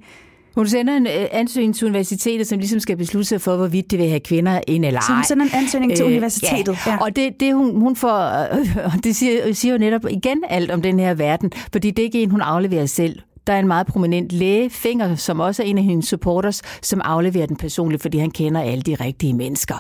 [0.55, 3.99] hun sender en øh, ansøgning til universitetet, som ligesom skal beslutte sig for, hvorvidt det
[3.99, 5.07] vil have kvinder ind eller ej.
[5.07, 6.79] Så hun sender en ansøgning til øh, universitetet.
[6.87, 6.93] Ja.
[6.93, 6.99] ja.
[7.01, 8.47] Og det, det hun, hun får,
[9.05, 12.23] det siger, siger jo netop igen alt om den her verden, fordi det er ikke
[12.23, 13.21] en, hun afleverer selv.
[13.49, 17.01] Der er en meget prominent læge, Finger, som også er en af hendes supporters, som
[17.05, 19.75] afleverer den personligt, fordi han kender alle de rigtige mennesker.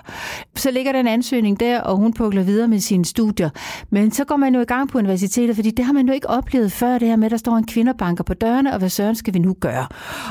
[0.57, 3.50] Så ligger der en ansøgning der, og hun pukler videre med sine studier.
[3.90, 6.31] Men så går man jo i gang på universitetet, fordi det har man jo ikke
[6.31, 9.14] oplevet før, det her med, at der står en kvinderbanker på dørene, og hvad søren
[9.14, 9.87] skal vi nu gøre?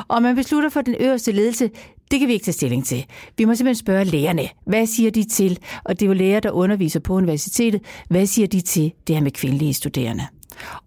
[0.08, 1.70] Og man beslutter for den øverste ledelse,
[2.12, 3.06] det kan vi ikke tage stilling til.
[3.38, 4.48] Vi må simpelthen spørge lægerne.
[4.66, 5.60] hvad siger de til?
[5.84, 7.82] Og det er jo læger, der underviser på universitetet.
[8.10, 10.24] Hvad siger de til det her med kvindelige studerende?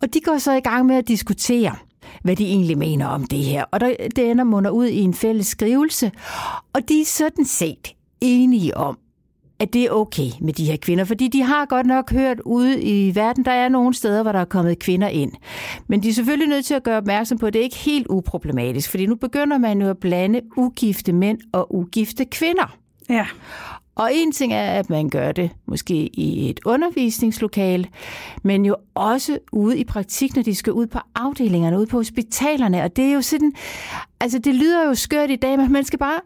[0.03, 1.77] Og de går så i gang med at diskutere,
[2.23, 3.65] hvad de egentlig mener om det her.
[3.71, 6.13] Og der, det ender munder ud i en fælles skrivelse,
[6.73, 8.99] og de er sådan set enige om,
[9.61, 12.83] at det er okay med de her kvinder, fordi de har godt nok hørt ude
[12.83, 15.33] i verden, der er nogle steder, hvor der er kommet kvinder ind.
[15.87, 18.07] Men de er selvfølgelig nødt til at gøre opmærksom på, at det ikke er helt
[18.11, 22.77] uproblematisk, fordi nu begynder man jo at blande ugifte mænd og ugifte kvinder.
[23.11, 23.27] Ja.
[24.01, 27.89] Og en ting er, at man gør det måske i et undervisningslokal,
[28.43, 32.83] men jo også ude i praktik, når de skal ud på afdelingerne, ude på hospitalerne.
[32.83, 33.53] Og det er jo sådan,
[34.21, 36.21] altså det lyder jo skørt i dag, men man skal bare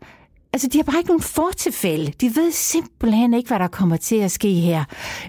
[0.53, 2.13] Altså, de har bare ikke nogen fortilfælde.
[2.21, 4.85] De ved simpelthen ikke, hvad der kommer til at ske her.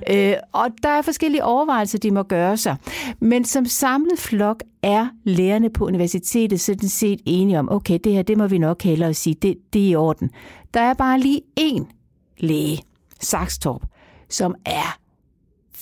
[0.10, 2.76] Øh, og der er forskellige overvejelser, de må gøre sig.
[3.20, 8.22] Men som samlet flok er lærerne på universitetet sådan set enige om, okay, det her,
[8.22, 10.30] det må vi nok hellere sige, det, det er i orden.
[10.74, 11.95] Der er bare lige én
[12.38, 12.82] læge,
[13.22, 13.82] Saxtorp,
[14.30, 15.00] som er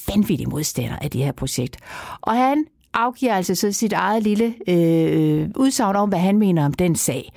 [0.07, 1.77] vanvittig modstander af det her projekt.
[2.21, 6.73] Og han afgiver altså så sit eget lille øh, udsagn om, hvad han mener om
[6.73, 7.31] den sag.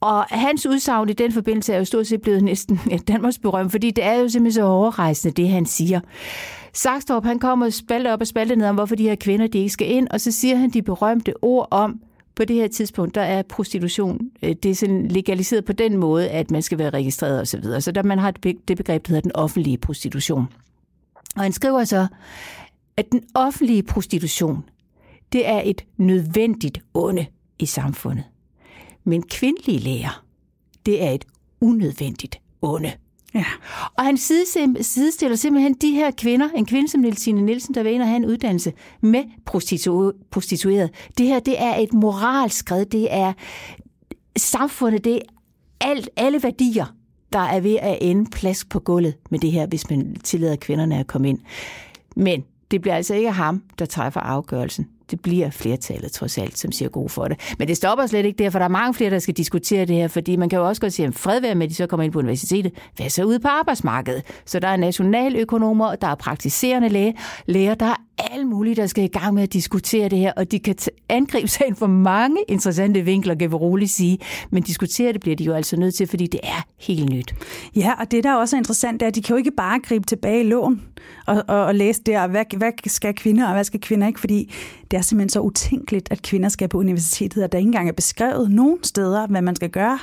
[0.00, 3.70] Og hans udsagn i den forbindelse er jo stort set blevet næsten et Danmarks berøm,
[3.70, 6.00] fordi det er jo simpelthen så overrejsende, det han siger.
[6.72, 9.70] Saxtorp, han kommer spalte op og spalte ned om, hvorfor de her kvinder, de ikke
[9.70, 12.00] skal ind, og så siger han de berømte ord om,
[12.36, 16.30] på det her tidspunkt, der er prostitution, øh, det er sådan legaliseret på den måde,
[16.30, 17.46] at man skal være registreret osv.
[17.46, 17.80] Så, videre.
[17.80, 20.44] så der man har det begreb, der hedder den offentlige prostitution.
[21.36, 22.06] Og han skriver så,
[22.96, 24.64] at den offentlige prostitution,
[25.32, 27.26] det er et nødvendigt onde
[27.58, 28.24] i samfundet.
[29.04, 30.24] Men kvindelige læger,
[30.86, 31.24] det er et
[31.60, 32.92] unødvendigt onde.
[33.34, 33.44] Ja.
[33.98, 38.02] Og han sidestiller simpelthen de her kvinder, en kvinde som Nielsine Nielsen, der vil ind
[38.02, 40.90] og have en uddannelse, med prostitu- prostitueret.
[41.18, 43.32] Det her, det er et moralskred, det er
[44.36, 45.20] samfundet, det er
[45.80, 46.86] alt, alle værdier,
[47.32, 50.98] der er ved at ende plads på gulvet med det her, hvis man tillader kvinderne
[50.98, 51.38] at komme ind.
[52.16, 56.72] Men det bliver altså ikke ham, der træffer afgørelsen det bliver flertallet trods alt, som
[56.72, 57.54] siger god for det.
[57.58, 59.96] Men det stopper slet ikke der, for der er mange flere, der skal diskutere det
[59.96, 61.86] her, fordi man kan jo også godt sige, at fred være med, at de så
[61.86, 62.72] kommer ind på universitetet.
[62.96, 64.22] Hvad så ude på arbejdsmarkedet?
[64.46, 67.14] Så der er nationaløkonomer, der er praktiserende læge,
[67.46, 70.50] læger, der er alle mulige, der skal i gang med at diskutere det her, og
[70.50, 70.76] de kan
[71.08, 74.18] angribe sagen for mange interessante vinkler, kan vi roligt sige.
[74.50, 77.34] Men diskutere det bliver de jo altså nødt til, fordi det er helt nyt.
[77.76, 80.06] Ja, og det der også er interessant, er, at de kan jo ikke bare gribe
[80.06, 80.82] tilbage i lån
[81.26, 84.54] og, og, og læse der, hvad, hvad skal kvinder, og hvad skal kvinder ikke, fordi
[84.90, 87.92] det er simpelthen så utænkeligt, at kvinder skal på universitetet, og der ikke engang er
[87.92, 89.98] beskrevet nogen steder, hvad man skal gøre,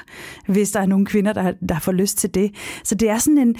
[0.47, 2.51] hvis der er nogle kvinder, der, der får lyst til det.
[2.84, 3.55] Så det er sådan en,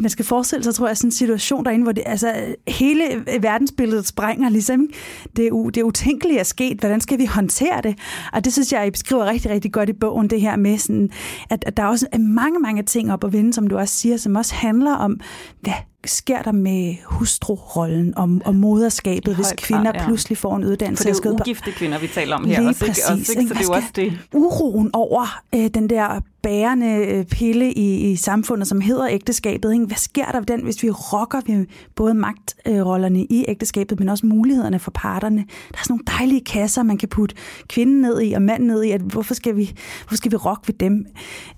[0.00, 2.34] man skal forestille sig, tror jeg, sådan en situation derinde, hvor det, altså,
[2.68, 3.02] hele
[3.40, 4.88] verdensbilledet sprænger ligesom.
[5.36, 6.80] Det er, det er utænkeligt at sket.
[6.80, 7.98] Hvordan skal vi håndtere det?
[8.32, 11.10] Og det synes jeg, I beskriver rigtig, rigtig godt i bogen, det her med, sådan,
[11.50, 14.16] at, at der er også mange, mange ting op at vende, som du også siger,
[14.16, 15.20] som også handler om,
[15.60, 15.72] hvad
[16.08, 20.06] sker der med hustrurollen og, og moderskabet, hvis kvinder ja.
[20.06, 21.04] pludselig får en uddannelse?
[21.04, 22.60] For det er jo ugifte kvinder, vi taler om her.
[22.60, 23.04] Lige også, præcis.
[23.04, 23.48] Også, ikke?
[23.48, 24.18] Så det er jo også det.
[24.34, 29.72] Uroen over øh, den der bærende øh, pille i, i samfundet, som hedder ægteskabet.
[29.72, 29.84] Ikke?
[29.84, 34.26] Hvad sker der ved den, hvis vi rokker ved både magtrollerne i ægteskabet, men også
[34.26, 35.36] mulighederne for parterne?
[35.36, 37.34] Der er sådan nogle dejlige kasser, man kan putte
[37.68, 38.90] kvinden ned i og manden ned i.
[38.90, 41.06] At hvorfor, skal vi, hvorfor skal vi rokke ved dem?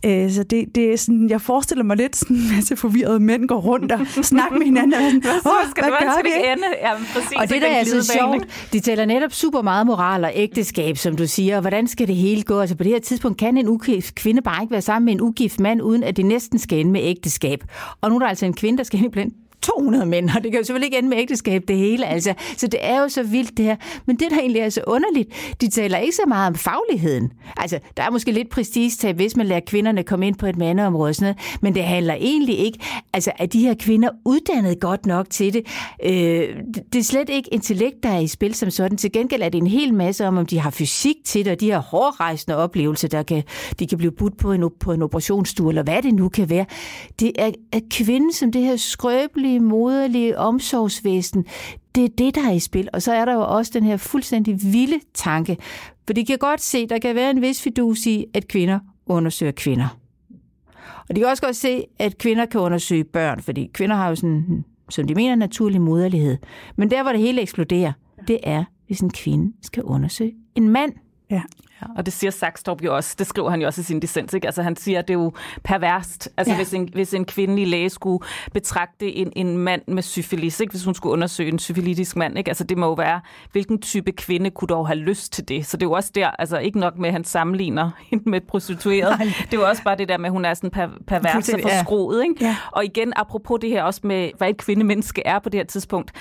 [0.06, 3.48] Øh, så det, det er sådan, jeg forestiller mig lidt sådan en masse forvirrede mænd
[3.48, 4.94] går rundt og snakker med hinanden.
[4.94, 6.66] Og sådan, hvad, skal hvad det, gør ende?
[6.80, 10.32] Ja, præcis, og det der er altså sjovt, de taler netop super meget moral og
[10.34, 11.60] ægteskab, som du siger.
[11.60, 12.60] Hvordan skal det hele gå?
[12.60, 15.12] Altså på det her tidspunkt kan en ukendt kvinde bare ikke være være sammen med
[15.12, 17.64] en ugift mand, uden at det næsten skal ende med ægteskab.
[18.00, 20.52] Og nu er der altså en kvinde, der skal ind blandt 200 mænd, og det
[20.52, 22.06] kan jo selvfølgelig ikke ende med ægteskab, det hele.
[22.06, 22.34] Altså.
[22.56, 23.76] Så det er jo så vildt det her.
[24.06, 27.32] Men det, der egentlig er så underligt, de taler ikke så meget om fagligheden.
[27.56, 31.14] Altså, der er måske lidt prestige hvis man lader kvinderne komme ind på et mandeområde
[31.14, 32.78] sådan noget, men det handler egentlig ikke,
[33.12, 35.66] altså, at de her kvinder uddannet godt nok til det.
[36.04, 36.48] Øh,
[36.92, 38.98] det er slet ikke intellekt, der er i spil som sådan.
[38.98, 41.60] Til gengæld er det en hel masse om, om de har fysik til det, og
[41.60, 43.42] de har hårdrejsende oplevelser, der kan,
[43.78, 46.64] de kan blive budt på en, på en operationsstue, eller hvad det nu kan være.
[47.20, 51.44] Det er, er kvinden som det her skrøbelige kærlige, moderlige omsorgsvæsen.
[51.94, 52.88] Det er det, der er i spil.
[52.92, 55.56] Og så er der jo også den her fuldstændig vilde tanke.
[56.06, 59.52] For det kan godt se, der kan være en vis fidus i, at kvinder undersøger
[59.52, 59.98] kvinder.
[61.08, 64.14] Og de kan også godt se, at kvinder kan undersøge børn, fordi kvinder har jo
[64.14, 66.36] sådan, som de mener, naturlig moderlighed.
[66.76, 67.92] Men der, hvor det hele eksploderer,
[68.28, 70.92] det er, hvis en kvinde skal undersøge en mand.
[71.30, 71.42] Ja.
[71.82, 74.34] Ja, og det siger Saxtorp jo også, det skriver han jo også i sin dissens,
[74.34, 74.46] ikke?
[74.46, 75.32] Altså han siger, at det er jo
[75.64, 76.56] perverst, altså ja.
[76.56, 80.70] hvis, en, hvis en kvindelig læge skulle betragte en, en mand med syfilis, ikke?
[80.70, 82.50] hvis hun skulle undersøge en syfilitisk mand, ikke?
[82.50, 83.20] Altså det må jo være,
[83.52, 85.66] hvilken type kvinde kunne dog have lyst til det?
[85.66, 88.40] Så det er jo også der, altså ikke nok med, at han sammenligner hende med
[88.40, 89.32] prostitueret, Nej.
[89.40, 91.60] det er jo også bare det der med, at hun er sådan per, pervers og
[91.62, 92.44] forskroet, ikke?
[92.44, 92.56] Ja.
[92.72, 96.12] Og igen, apropos det her også med, hvad et kvindemenneske er på det her tidspunkt,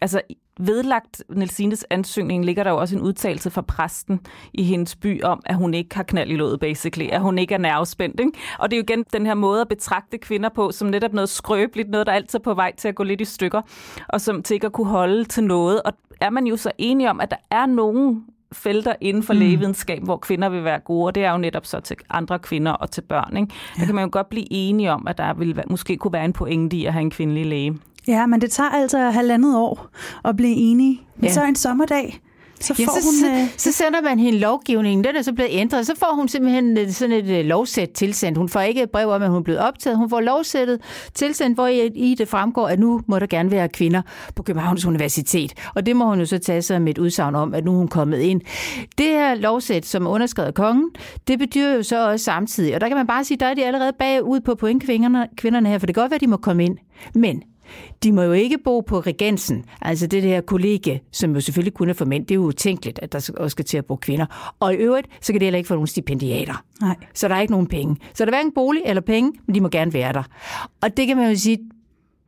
[0.00, 0.20] altså
[0.58, 4.20] vedlagt Nelsines ansøgning ligger der jo også en udtalelse fra præsten
[4.54, 7.08] i hendes by om, at hun ikke har knald i låget, basically.
[7.10, 8.20] At hun ikke er nervespændt.
[8.20, 8.32] Ikke?
[8.58, 11.28] Og det er jo igen den her måde at betragte kvinder på, som netop noget
[11.28, 13.62] skrøbeligt, noget, der altid er på vej til at gå lidt i stykker,
[14.08, 15.82] og som til ikke at kunne holde til noget.
[15.82, 19.38] Og er man jo så enige om, at der er nogen felter inden for mm.
[19.38, 22.72] lægevidenskab, hvor kvinder vil være gode, og det er jo netop så til andre kvinder
[22.72, 23.36] og til børn.
[23.36, 23.54] Ikke?
[23.76, 23.80] Ja.
[23.80, 26.32] Der kan man jo godt blive enige om, at der vil måske kunne være en
[26.32, 27.78] pointe i at have en kvindelig læge.
[28.08, 29.88] Ja, men det tager altså halvandet år
[30.24, 31.00] at blive enige.
[31.22, 31.32] Ja.
[31.32, 32.20] Så en sommerdag,
[32.60, 33.40] så får ja, så, hun...
[33.40, 36.28] Øh, så, så sender man hende lovgivningen, den er så blevet ændret, så får hun
[36.28, 38.38] simpelthen øh, sådan et øh, lovsæt tilsendt.
[38.38, 40.80] Hun får ikke et brev om, at hun er blevet optaget, hun får lovsættet
[41.14, 44.02] tilsendt, hvor i det fremgår, at nu må der gerne være kvinder
[44.36, 45.54] på Københavns Universitet.
[45.74, 47.76] Og det må hun jo så tage sig med et udsagn om, at nu er
[47.76, 48.40] hun kommet ind.
[48.98, 50.90] Det her lovsæt, som er underskrevet af kongen,
[51.28, 53.64] det betyder jo så også samtidig, og der kan man bare sige, der er de
[53.64, 56.64] allerede bagud på pointkvinderne kvinderne her, for det kan godt være, at de må komme
[56.64, 56.78] ind.
[57.14, 57.42] Men
[58.02, 61.88] de må jo ikke bo på regensen, altså det der kollega, som jo selvfølgelig kun
[61.88, 62.26] er for mænd.
[62.26, 64.54] Det er jo utænkeligt, at der også skal til at bo kvinder.
[64.60, 66.64] Og i øvrigt, så kan det heller ikke få nogen stipendiater.
[66.80, 66.96] Nej.
[67.14, 67.96] Så der er ikke nogen penge.
[68.14, 70.22] Så der er hverken bolig eller penge, men de må gerne være der.
[70.80, 71.58] Og det kan man jo sige,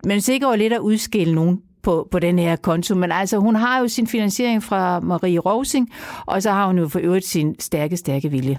[0.04, 2.94] man sikrer jo lidt at udskille nogen på, på den her konto.
[2.94, 5.90] Men altså, hun har jo sin finansiering fra Marie Rosing,
[6.26, 8.58] og så har hun jo for øvrigt sin stærke, stærke vilje.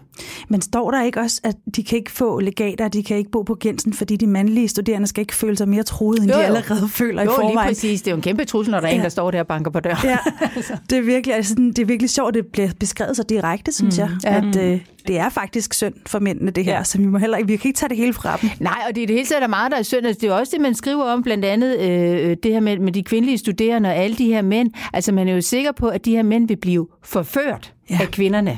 [0.49, 3.41] Men står der ikke også, at de kan ikke få legater, de kan ikke bo
[3.41, 6.43] på Gensen, fordi de mandlige studerende skal ikke føle sig mere troede, end jo, de
[6.43, 7.53] allerede føler jo, i forvejen?
[7.53, 8.01] Jo, lige præcis.
[8.01, 8.97] Det er jo en kæmpe trussel, når der er ja.
[8.97, 9.97] en, der står der og banker på døren.
[10.03, 10.17] Ja,
[10.89, 13.99] det er virkelig, altså, det er virkelig sjovt, at det bliver beskrevet så direkte, synes
[13.99, 14.03] mm.
[14.24, 16.84] jeg, at øh, det er faktisk synd for mændene, det her, ja.
[16.84, 18.49] så vi må heller ikke, vi kan ikke tage det hele fra dem.
[18.60, 20.06] Nej, og det er det hele taget er meget, der er synd.
[20.06, 22.91] Altså, det er også det, man skriver om, blandt andet øh, det her med, med
[22.91, 24.72] de kvindelige studerende og alle de her mænd.
[24.93, 27.97] Altså, man er jo sikker på, at de her mænd vil blive forført ja.
[28.02, 28.58] af kvinderne.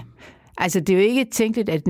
[0.57, 1.81] Altså, det er jo ikke tænkeligt, at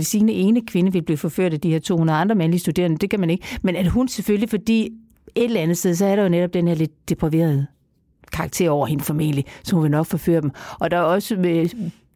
[0.00, 2.98] sine ene kvinde vil blive forført af de her 200 andre mandlige studerende.
[2.98, 3.44] Det kan man ikke.
[3.62, 4.88] Men at hun selvfølgelig, fordi
[5.34, 7.66] et eller andet sted, så er der jo netop den her lidt depraverede
[8.32, 10.50] karakter over hende formentlig, så hun vil nok forføre dem.
[10.80, 11.36] Og der er også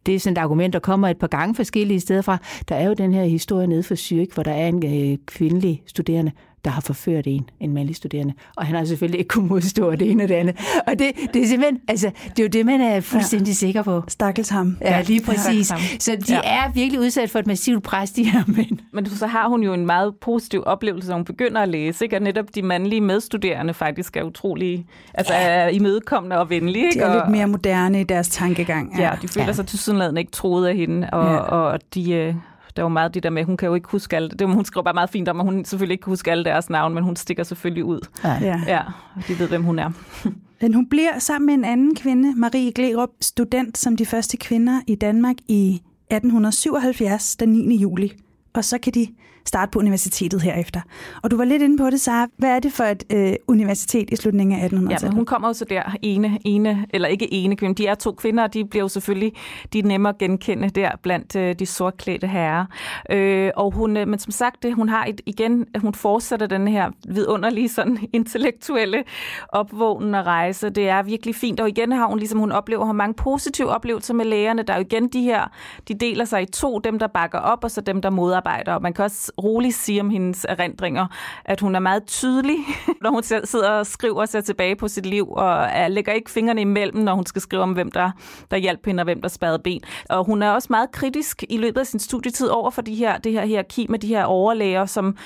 [0.05, 2.37] det er sådan et argument, der kommer et par gange forskellige steder fra.
[2.69, 5.83] Der er jo den her historie nede for Zürich, hvor der er en øh, kvindelig
[5.85, 6.31] studerende,
[6.65, 8.33] der har forført en, en mandlig studerende.
[8.57, 10.55] Og han har selvfølgelig ikke kunnet modstå det ene og det andet.
[10.87, 13.53] Og det, det er simpelthen, altså, det er jo det, man er fuldstændig ja.
[13.53, 14.03] sikker på.
[14.07, 14.77] Stakkels ham.
[14.81, 15.71] Ja, lige præcis.
[15.71, 15.77] Ja.
[15.99, 16.41] Så de ja.
[16.43, 18.79] er virkelig udsat for et massivt pres, de her mænd.
[18.93, 22.15] Men så har hun jo en meget positiv oplevelse, når hun begynder at læse, ikke?
[22.15, 25.41] Og netop de mandlige medstuderende faktisk er utrolig, altså ja.
[25.41, 26.85] er imødekommende og venlige.
[26.85, 26.99] Ikke?
[26.99, 28.97] De er og, lidt mere moderne i deres tankegang.
[28.97, 29.53] Ja, ja de føler ja.
[29.53, 31.37] sig til ikke troet af hende, og, ja.
[31.37, 32.35] og de øh,
[32.75, 34.39] der var meget det der med, hun kan jo ikke huske alt.
[34.39, 36.69] Det, hun skriver bare meget fint om, at hun selvfølgelig ikke kan huske alle deres
[36.69, 37.99] navn, men hun stikker selvfølgelig ud.
[38.23, 38.61] Ja.
[38.67, 38.81] ja
[39.27, 39.91] de ved, hvem hun er.
[40.61, 44.81] Men hun bliver sammen med en anden kvinde, Marie Glerup, student som de første kvinder
[44.87, 47.75] i Danmark i 1877, den 9.
[47.75, 48.13] juli.
[48.53, 49.07] Og så kan de
[49.45, 50.81] starte på universitetet herefter.
[51.23, 52.27] Og du var lidt inde på det, Sara.
[52.37, 54.91] Hvad er det for et øh, universitet i slutningen af 1800-tallet?
[54.91, 57.75] Ja, men hun kommer jo så der ene, ene, eller ikke ene kvinde.
[57.75, 59.33] De er to kvinder, og de bliver jo selvfølgelig
[59.73, 62.65] de er nemmere at genkende der blandt øh, de sortklædte herrer.
[63.11, 66.67] Øh, og hun, øh, men som sagt, det, hun har et, igen, hun fortsætter den
[66.67, 69.03] her vidunderlige sådan intellektuelle
[69.49, 70.69] opvågende rejse.
[70.69, 71.59] Det er virkelig fint.
[71.59, 74.63] Og igen har hun ligesom, hun oplever har mange positive oplevelser med lægerne.
[74.63, 75.51] Der er jo igen de her,
[75.87, 78.73] de deler sig i to, dem der bakker op, og så dem der modarbejder.
[78.73, 81.07] Og man kan også roligt sige om hendes erindringer,
[81.45, 82.57] at hun er meget tydelig,
[83.01, 87.03] når hun sidder og skriver sig tilbage på sit liv, og lægger ikke fingrene imellem,
[87.03, 88.11] når hun skal skrive om, hvem der,
[88.51, 89.81] der hjalp hende, og hvem der spadede ben.
[90.09, 93.17] Og hun er også meget kritisk i løbet af sin studietid over for de her,
[93.17, 95.17] det her hierarki med de her overlæger, som,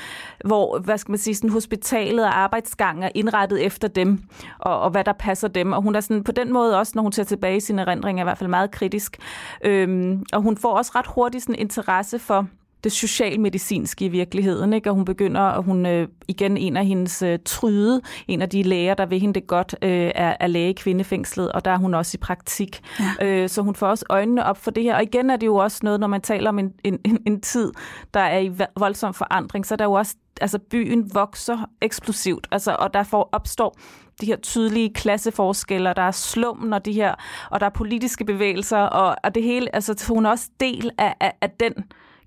[0.45, 4.23] hvor hvad skal man sige, sådan, hospitalet og arbejdsgangen er indrettet efter dem,
[4.59, 5.73] og, og hvad der passer dem.
[5.73, 8.23] Og hun er sådan, på den måde også, når hun ser tilbage i sine erindringer,
[8.23, 9.17] i hvert fald meget kritisk.
[9.63, 12.47] Øhm, og hun får også ret hurtigt sådan interesse for
[12.83, 14.73] det socialmedicinske i virkeligheden.
[14.73, 14.89] Ikke?
[14.89, 18.63] Og hun begynder, og hun øh, igen en af hendes øh, tryde, en af de
[18.63, 21.77] læger, der vil hende det godt, øh, er, er læge i kvindefængslet, og der er
[21.77, 22.81] hun også i praktik.
[22.99, 23.25] Ja.
[23.25, 24.95] Øh, så hun får også øjnene op for det her.
[24.95, 27.41] Og igen er det jo også noget, når man taler om en, en, en, en
[27.41, 27.71] tid,
[28.13, 32.75] der er i voldsom forandring, så der er jo også, altså byen vokser eksplosivt, altså,
[32.79, 33.75] og der får, opstår
[34.21, 37.15] de her tydelige klasseforskelle, der er slummen og de her,
[37.51, 41.15] og der er politiske bevægelser, og, og det hele, altså hun er også del af,
[41.19, 41.73] af, af den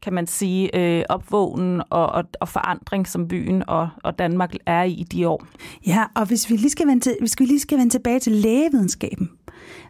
[0.03, 4.83] kan man sige, øh, opvågen og, og, og forandring, som byen og, og Danmark er
[4.83, 5.47] i de år.
[5.87, 8.33] Ja, og hvis vi lige skal vende, til, hvis vi lige skal vende tilbage til
[8.33, 9.31] lægevidenskaben,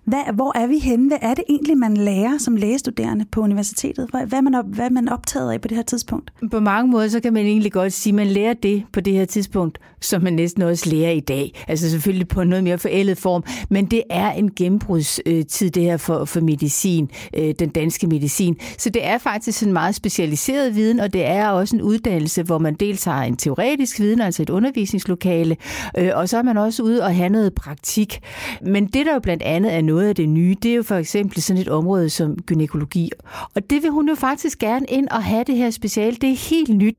[0.04, 1.08] hvad, hvor er vi henne?
[1.08, 4.08] Hvad er det egentlig, man lærer som lægestuderende på universitetet?
[4.10, 6.32] Hvad, hvad, er man op, hvad er man optaget af på det her tidspunkt?
[6.50, 9.12] På mange måder, så kan man egentlig godt sige, at man lærer det på det
[9.12, 11.64] her tidspunkt, som man næsten også lærer i dag.
[11.68, 15.96] Altså selvfølgelig på en noget mere forældet form, men det er en gennembrudstid, det her
[15.96, 18.56] for, for medicin, øh, den danske medicin.
[18.78, 22.58] Så det er faktisk en meget specialiseret viden, og det er også en uddannelse, hvor
[22.58, 25.56] man dels har en teoretisk viden, altså et undervisningslokale,
[25.98, 28.20] øh, og så er man også ude og have noget praktik.
[28.62, 30.94] Men det, der jo blandt andet er noget af det nye, det er jo for
[30.96, 33.10] eksempel sådan et område som gynækologi.
[33.54, 36.16] Og det vil hun jo faktisk gerne ind og have det her speciale.
[36.16, 36.96] Det er helt nyt.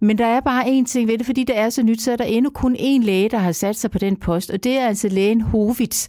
[0.00, 2.16] Men der er bare én ting ved det, fordi det er så nyt, så er
[2.16, 4.86] der endnu kun én læge, der har sat sig på den post, og det er
[4.86, 6.08] altså lægen Hovits,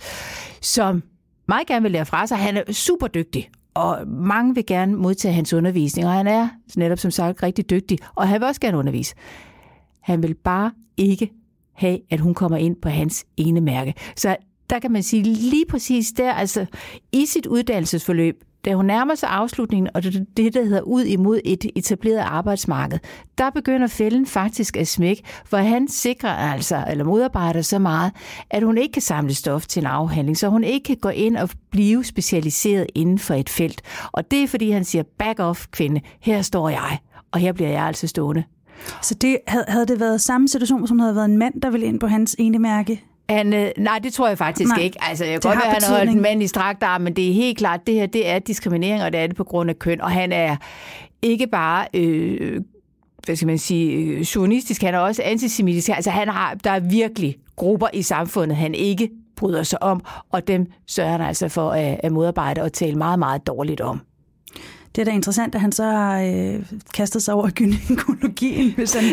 [0.62, 1.04] som
[1.48, 2.38] meget gerne vil lære fra sig.
[2.38, 7.00] Han er super dygtig, og mange vil gerne modtage hans undervisning, og han er netop
[7.00, 9.16] som sagt rigtig dygtig, og han vil også gerne undervise.
[10.02, 11.32] Han vil bare ikke
[11.74, 13.94] have, at hun kommer ind på hans ene mærke.
[14.16, 14.36] Så
[14.70, 16.66] der kan man sige lige præcis der, altså
[17.12, 21.40] i sit uddannelsesforløb, da hun nærmer sig afslutningen, og det, det der hedder ud imod
[21.46, 23.00] et etableret arbejdsmarked,
[23.38, 28.12] der begynder fælden faktisk at smække, hvor han sikrer altså, eller modarbejder så meget,
[28.50, 31.38] at hun ikke kan samle stof til en afhandling, så hun ikke kan gå ind
[31.38, 33.82] og blive specialiseret inden for et felt.
[34.12, 36.98] Og det er fordi, han siger, back off kvinde, her står jeg,
[37.32, 38.44] og her bliver jeg altså stående.
[39.02, 42.00] Så det, havde det været samme situation, som havde været en mand, der ville ind
[42.00, 43.04] på hans ene mærke?
[43.30, 44.98] Han, øh, nej, det tror jeg faktisk nej, ikke.
[45.02, 47.30] Altså, jeg kan godt være, at han har en mand i strakt arm, men det
[47.30, 49.80] er helt klart, det her det er diskriminering, og det er det på grund af
[49.80, 50.02] køn.
[50.02, 50.56] Og han er
[51.22, 51.88] ikke bare...
[51.94, 52.62] Øh,
[53.26, 55.90] hvad skal man sige, øh, journalistisk, han er også antisemitisk.
[55.90, 60.48] Altså han har, der er virkelig grupper i samfundet, han ikke bryder sig om, og
[60.48, 64.02] dem sørger han altså for at, at modarbejde og tale meget, meget dårligt om.
[64.98, 69.04] Det er da interessant, at han så har øh, kastet sig over gynekologien, hvis han,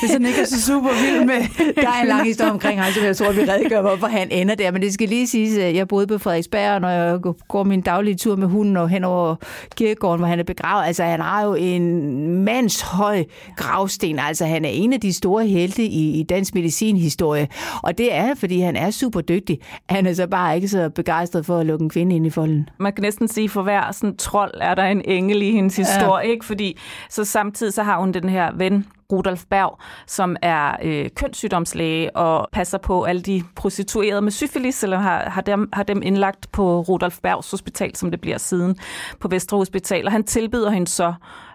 [0.00, 2.92] hvis han ikke er så super vild med Der er en lang historie omkring ham,
[2.92, 4.70] som jeg tror, vi redegør, hvorfor han ender der.
[4.70, 7.18] Men det skal lige siges, at jeg boede på Frederiksberg, når jeg
[7.48, 9.34] går min daglige tur med hunden og hen over
[9.76, 10.86] kirkegården, hvor han er begravet.
[10.86, 13.24] Altså, han har jo en mands høj
[13.56, 14.18] gravsten.
[14.18, 17.48] Altså, han er en af de store helte i, i dansk medicinhistorie.
[17.82, 19.58] Og det er, fordi han er super dygtig.
[19.88, 22.68] Han er så bare ikke så begejstret for at lukke en kvinde ind i folden.
[22.78, 25.76] Man kan næsten sige, for hver sådan trold er der en engel engel i hendes
[25.76, 26.32] historie, ja.
[26.32, 26.44] ikke?
[26.44, 26.78] Fordi
[27.10, 32.48] så samtidig så har hun den her ven, Rudolf Berg, som er øh, kønssygdomslæge og
[32.52, 36.80] passer på alle de prostituerede med syfilis, eller har, har, dem, har dem indlagt på
[36.80, 38.76] Rudolf Bergs hospital, som det bliver siden
[39.20, 40.06] på Vestre Hospital.
[40.06, 41.14] Og han tilbyder hende så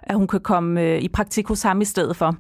[0.10, 2.36] at hun kan komme øh, i praktik hos ham i stedet for.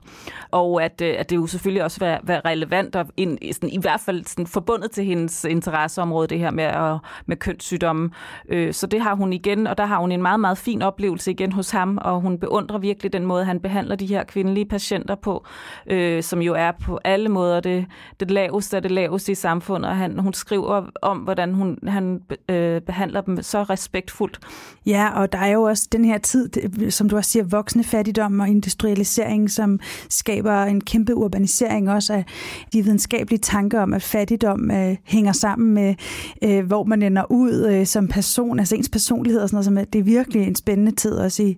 [0.52, 3.78] Og at, øh, at det jo selvfølgelig også være, være relevant og ind, sådan, i
[3.82, 8.10] hvert fald sådan, forbundet til hendes interesseområde, det her med, at, med kønssygdomme.
[8.50, 11.32] Øh, så det har hun igen, og der har hun en meget, meget fin oplevelse
[11.32, 15.07] igen hos ham, og hun beundrer virkelig den måde, han behandler de her kvindelige patienter
[15.16, 15.46] på,
[15.88, 17.86] øh, som jo er på alle måder det,
[18.20, 19.90] det laveste af det laveste i samfundet.
[19.90, 24.40] Og han, hun skriver om, hvordan hun, han øh, behandler dem så respektfuldt.
[24.86, 26.50] Ja, og der er jo også den her tid,
[26.92, 29.80] som du også siger, voksende fattigdom og industrialisering, som
[30.10, 32.26] skaber en kæmpe urbanisering også af
[32.74, 35.96] de videnskabelige tanker om, at fattigdom øh, hænger sammen med,
[36.44, 39.66] øh, hvor man ender ud øh, som person, altså ens personlighed og sådan noget.
[39.66, 41.58] Som, det er virkelig en spændende tid også i,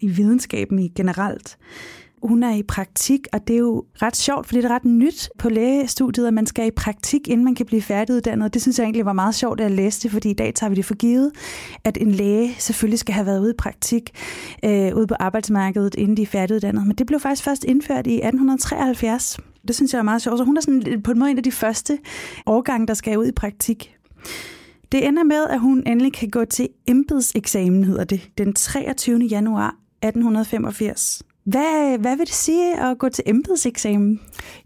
[0.00, 1.58] i videnskaben i generelt
[2.22, 5.30] hun er i praktik, og det er jo ret sjovt, fordi det er ret nyt
[5.38, 8.54] på lægestudiet, at man skal i praktik, inden man kan blive færdiguddannet.
[8.54, 10.76] Det synes jeg egentlig var meget sjovt, at læse det, fordi i dag tager vi
[10.76, 11.32] det for givet,
[11.84, 14.10] at en læge selvfølgelig skal have været ude i praktik
[14.64, 16.86] øh, ude på arbejdsmarkedet, inden de er færdiguddannet.
[16.86, 19.38] Men det blev faktisk først indført i 1873.
[19.68, 20.38] Det synes jeg er meget sjovt.
[20.38, 21.98] Så hun er sådan på en måde en af de første
[22.46, 23.96] årgange, der skal ud i praktik.
[24.92, 29.18] Det ender med, at hun endelig kan gå til embedseksamen, hedder det, den 23.
[29.18, 31.22] januar 1885.
[31.44, 34.20] Hvad, hvad vil det sige at gå til embedseksamen?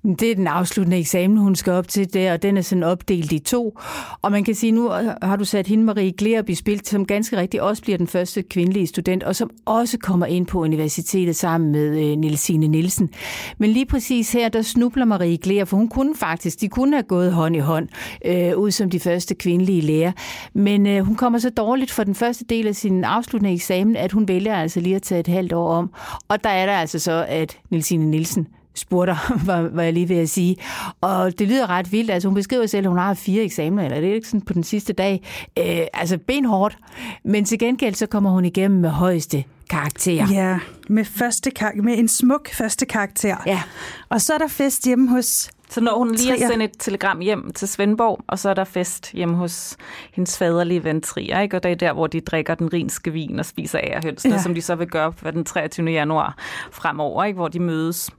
[0.05, 3.33] Det er den afsluttende eksamen, hun skal op til der, og den er sådan opdelt
[3.33, 3.79] i to.
[4.23, 4.89] Og man kan sige, nu
[5.23, 8.43] har du sat hende Marie Glerup i spil, som ganske rigtigt også bliver den første
[8.43, 13.11] kvindelige student, og som også kommer ind på universitetet sammen med øh, Nielsen.
[13.59, 17.03] Men lige præcis her, der snubler Marie Glerup, for hun kunne faktisk, de kunne have
[17.03, 17.89] gået hånd i hånd
[18.25, 20.13] øh, ud som de første kvindelige lærer.
[20.55, 24.13] Men øh, hun kommer så dårligt for den første del af sin afsluttende eksamen, at
[24.13, 25.91] hun vælger altså lige at tage et halvt år om.
[26.29, 30.19] Og der er der altså så, at Nilsine Nielsen spurgte, var, var jeg lige ved
[30.19, 30.57] at sige.
[31.01, 32.11] Og det lyder ret vildt.
[32.11, 34.53] Altså, hun beskriver selv, at hun har fire eksamener, eller det er ikke sådan på
[34.53, 35.23] den sidste dag.
[35.59, 36.79] Øh, altså, benhårdt.
[37.25, 39.45] Men til gengæld, så kommer hun igennem med højeste
[39.79, 40.27] karakter.
[40.33, 40.59] Ja,
[40.89, 43.37] med, første kar- med en smuk første karakter.
[43.47, 43.63] Ja.
[44.09, 47.21] Og så er der fest hjemme hos Så når hun lige at sende et telegram
[47.21, 49.77] hjem til Svendborg, og så er der fest hjemme hos
[50.13, 51.57] hendes faderlige ven Trier, ikke?
[51.57, 54.39] og det er der, hvor de drikker den rinske vin og spiser ærhøns, Ja.
[54.43, 55.91] som de så vil gøre på den 23.
[55.91, 56.37] januar
[56.73, 57.37] fremover, ikke?
[57.37, 58.11] hvor de mødes.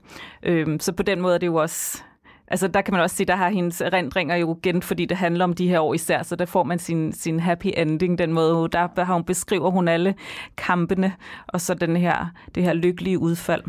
[0.42, 2.02] Øhm, så på den måde er det jo også...
[2.48, 5.44] Altså der kan man også se, der har hendes erindringer jo igen, fordi det handler
[5.44, 8.68] om de her år især, så der får man sin, sin happy ending, den måde,
[8.68, 10.14] der har hun beskriver hun alle
[10.56, 11.12] kampene,
[11.46, 13.62] og så den her, det her lykkelige udfald.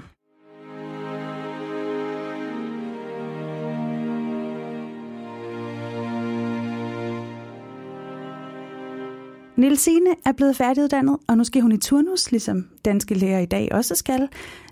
[9.57, 13.69] Nielsine er blevet færdiguddannet, og nu skal hun i turnus, ligesom danske læger i dag
[13.71, 14.27] også skal.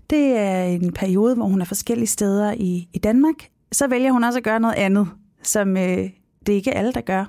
[0.09, 3.54] Det er en periode, hvor hun er forskellige steder i, i Danmark.
[3.71, 5.07] Så vælger hun også at gøre noget andet,
[5.43, 6.09] som øh,
[6.45, 7.25] det er ikke alle, der gør.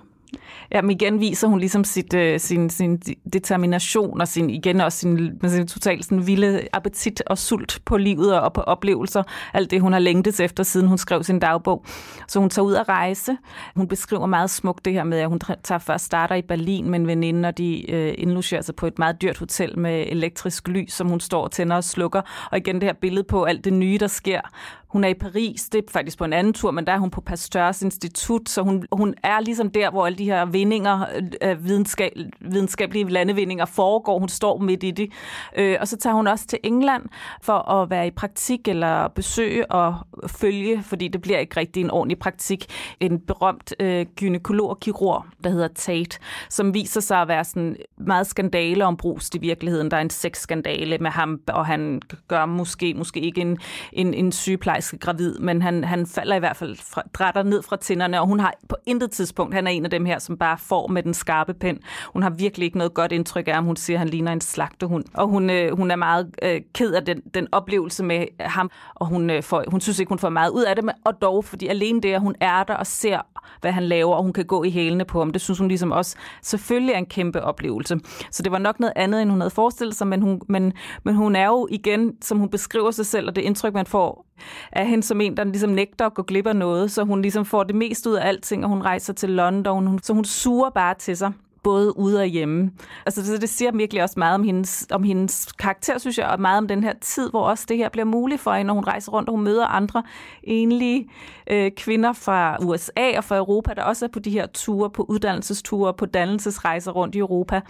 [0.73, 3.03] Jamen igen viser hun ligesom sit, øh, sin, sin
[3.33, 7.97] determination og sin, igen også sin, med sin totalt sådan vilde appetit og sult på
[7.97, 9.23] livet og på oplevelser.
[9.55, 11.85] Alt det, hun har længtes efter, siden hun skrev sin dagbog.
[12.29, 13.37] Så hun tager ud at rejse.
[13.77, 17.01] Hun beskriver meget smukt det her med, at hun tager først starter i Berlin med
[17.01, 20.93] en veninde, og de øh, indlogerer sig på et meget dyrt hotel med elektrisk lys,
[20.93, 22.49] som hun står og tænder og slukker.
[22.51, 24.41] Og igen det her billede på alt det nye, der sker.
[24.89, 27.11] Hun er i Paris, det er faktisk på en anden tur, men der er hun
[27.11, 31.51] på Pasteurs Institut, så hun, hun er ligesom der, hvor alle de her vindinger, øh,
[31.51, 34.19] øh, videnskab, videnskabelige landevindinger foregår.
[34.19, 35.13] Hun står midt i det.
[35.57, 37.03] Øh, og så tager hun også til England
[37.43, 39.95] for at være i praktik eller besøge og
[40.27, 42.67] følge, fordi det bliver ikke rigtig en ordentlig praktik,
[43.01, 46.19] en berømt øh, gynekolog-kirurg, der hedder Tate,
[46.51, 49.91] som viser sig at være sådan meget skandale om brust i virkeligheden.
[49.91, 53.59] Der er en sexskandale med ham, og han gør måske, måske ikke en,
[53.93, 57.77] en, en sygeplejerske gravid, men han, han falder i hvert fald fra, drætter ned fra
[57.77, 60.59] tænderne, og hun har på intet tidspunkt, han er en af dem her, som bare
[60.59, 61.78] får med den skarpe pen.
[62.12, 63.64] Hun har virkelig ikke noget godt indtryk af ham.
[63.64, 65.05] Hun siger, at han ligner en slagtehund.
[65.14, 69.07] Og hun, øh, hun er meget øh, ked af den, den oplevelse med ham, og
[69.07, 71.45] hun, øh, får, hun synes ikke, hun får meget ud af det, men, og dog,
[71.45, 73.20] fordi alene det, at hun er der og ser,
[73.61, 75.93] hvad han laver, og hun kan gå i hælene på ham, det synes hun ligesom
[75.93, 77.99] også selvfølgelig er en kæmpe oplevelse.
[78.30, 80.72] Så det var nok noget andet, end hun havde forestillet sig, men hun, men,
[81.05, 84.26] men hun er jo igen, som hun beskriver sig selv, og det indtryk, man får
[84.72, 87.45] af hende som en, der ligesom nægter at gå glip af noget, så hun ligesom
[87.45, 90.71] får det mest ud af alting, og hun rejser til London, hun, så hun suger
[90.71, 91.33] bare til sig
[91.67, 92.71] både ude og hjemme.
[93.07, 96.41] Altså, så det siger virkelig også meget om hendes, om hendes karakter, synes jeg, og
[96.41, 98.85] meget om den her tid, hvor også det her bliver muligt for hende, når hun
[98.85, 100.03] rejser rundt, og hun møder andre
[100.43, 101.09] enlige
[101.51, 105.07] øh, kvinder fra USA og fra Europa, der også er på de her ture, på
[105.09, 107.61] uddannelsesture, på dannelsesrejser rundt i Europa.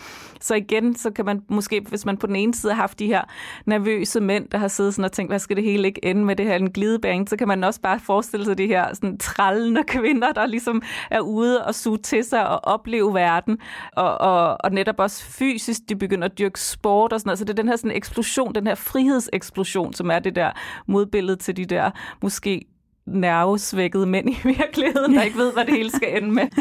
[0.40, 3.06] Så igen, så kan man måske, hvis man på den ene side har haft de
[3.06, 3.22] her
[3.66, 6.36] nervøse mænd, der har siddet sådan og tænkt, hvad skal det hele ikke ende med
[6.36, 9.84] det her en glidebane, så kan man også bare forestille sig de her sådan trallende
[9.84, 13.58] kvinder, der ligesom er ude og suge til sig og opleve verden,
[13.92, 17.38] og, og, og netop også fysisk, de begynder at dyrke sport og sådan noget.
[17.38, 20.50] Så det er den her sådan eksplosion, den her frihedseksplosion, som er det der
[20.86, 21.90] modbillede til de der
[22.22, 22.64] måske
[23.06, 26.44] nervesvækkede mænd i virkeligheden, der ikke ved, hvad det hele skal ende med.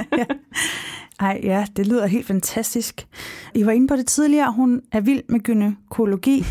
[1.19, 3.07] Ej, ja, det lyder helt fantastisk.
[3.55, 6.45] I var inde på det tidligere, hun er vild med gynækologi,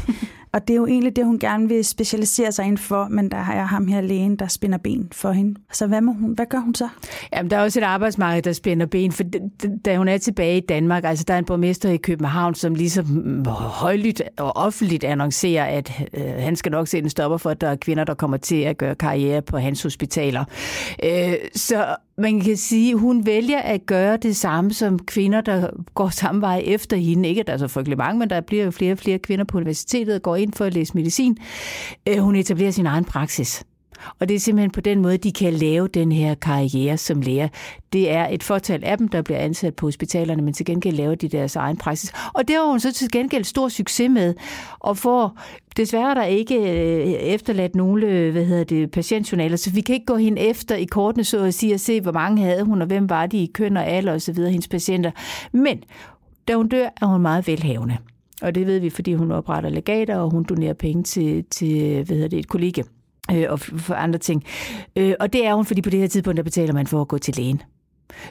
[0.55, 3.37] og det er jo egentlig det, hun gerne vil specialisere sig inden for, men der
[3.37, 5.61] har jeg ham her lægen, der spænder ben for hende.
[5.73, 6.89] Så hvad, må hun, hvad gør hun så?
[7.33, 9.25] Jamen, der er også et arbejdsmarked, der spænder ben, for
[9.85, 13.45] da hun er tilbage i Danmark, altså der er en borgmester i København, som ligesom
[13.47, 17.69] højlydt og offentligt annoncerer, at øh, han skal nok sætte en stopper for, at der
[17.69, 20.45] er kvinder, der kommer til at gøre karriere på hans hospitaler.
[21.05, 25.71] Øh, så man kan sige, at hun vælger at gøre det samme som kvinder, der
[25.95, 27.29] går samme vej efter hende.
[27.29, 29.45] Ikke at der er så frygtelig mange, men der bliver jo flere og flere kvinder
[29.45, 31.39] på universitetet, og går ind for at læse medicin.
[32.09, 33.65] Øh, hun etablerer sin egen praksis.
[34.19, 37.49] Og det er simpelthen på den måde, de kan lave den her karriere som læger.
[37.93, 41.15] Det er et fortal af dem, der bliver ansat på hospitalerne, men til gengæld laver
[41.15, 42.13] de deres egen praksis.
[42.35, 44.35] Og det har hun så til gengæld stor succes med,
[44.79, 45.39] og får
[45.77, 50.07] desværre der ikke øh, efterladt nogle øh, hvad hedder det, patientjournaler, så vi kan ikke
[50.07, 52.87] gå hende efter i kortene så at sige og se, hvor mange havde hun, og
[52.87, 55.11] hvem var de i køn og alder osv., hendes patienter.
[55.53, 55.83] Men
[56.49, 57.97] da hun dør, er hun meget velhavende.
[58.43, 62.17] Og det ved vi, fordi hun opretter legater, og hun donerer penge til, til hvad
[62.17, 62.87] hedder det, et kollegium
[63.33, 64.45] øh, og for andre ting.
[64.97, 67.09] Øh, og det er hun, fordi på det her tidspunkt, der betaler man for at
[67.09, 67.63] gå til lægen.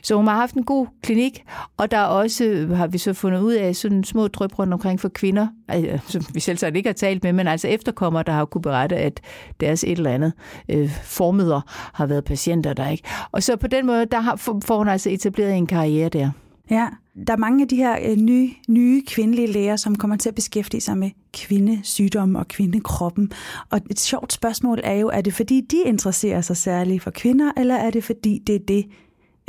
[0.02, 1.44] Så hun har haft en god klinik,
[1.78, 4.74] og der er også, øh, har vi så fundet ud af, sådan små drøb rundt
[4.74, 8.24] omkring for kvinder, altså, øh, som vi selv ikke har talt med, men altså efterkommer,
[8.24, 9.22] der har kunne berette, at
[9.60, 10.34] deres et eller andet
[10.70, 11.62] øh, formøder
[11.94, 13.04] har været patienter der, ikke?
[13.32, 14.36] Og så på den måde, der har,
[14.66, 16.30] får hun altså etableret en karriere der.
[16.74, 16.88] Ja,
[17.28, 20.36] der er mange af de her øh, nye, nye kvindelige læger, som kommer til at
[20.36, 23.32] beskæftige sig med kvindesygdomme og kvindekroppen.
[23.70, 27.52] Og et sjovt spørgsmål er jo, er det fordi de interesserer sig særligt for kvinder,
[27.58, 28.86] eller er det fordi det er det,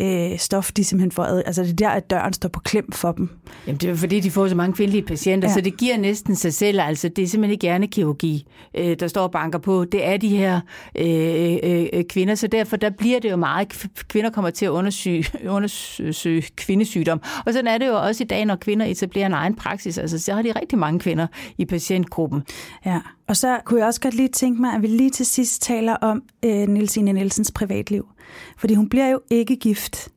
[0.00, 1.42] øh, stof, de simpelthen får ad.
[1.46, 3.28] Altså det er der, at døren står på klem for dem.
[3.66, 5.54] Jamen det er fordi, de får så mange kvindelige patienter, ja.
[5.54, 6.80] så det giver næsten sig selv.
[6.80, 9.84] Altså det er simpelthen ikke hjernekirurgi, øh, der står og banker på.
[9.84, 10.60] Det er de her
[10.98, 14.70] øh, øh, øh kvinder, så derfor der bliver det jo meget, kvinder kommer til at
[14.70, 17.22] undersøge, undersøge kvindesygdom.
[17.46, 19.98] Og sådan er det jo også i dag, når kvinder etablerer en egen praksis.
[19.98, 21.26] Altså så har de rigtig mange kvinder
[21.58, 22.42] i patientgruppen.
[22.86, 25.62] Ja, og så kunne jeg også godt lige tænke mig, at vi lige til sidst
[25.62, 28.08] taler om øh, Nielsine Nielsens privatliv.
[28.58, 30.08] Fordi hun bliver jo ikke gift.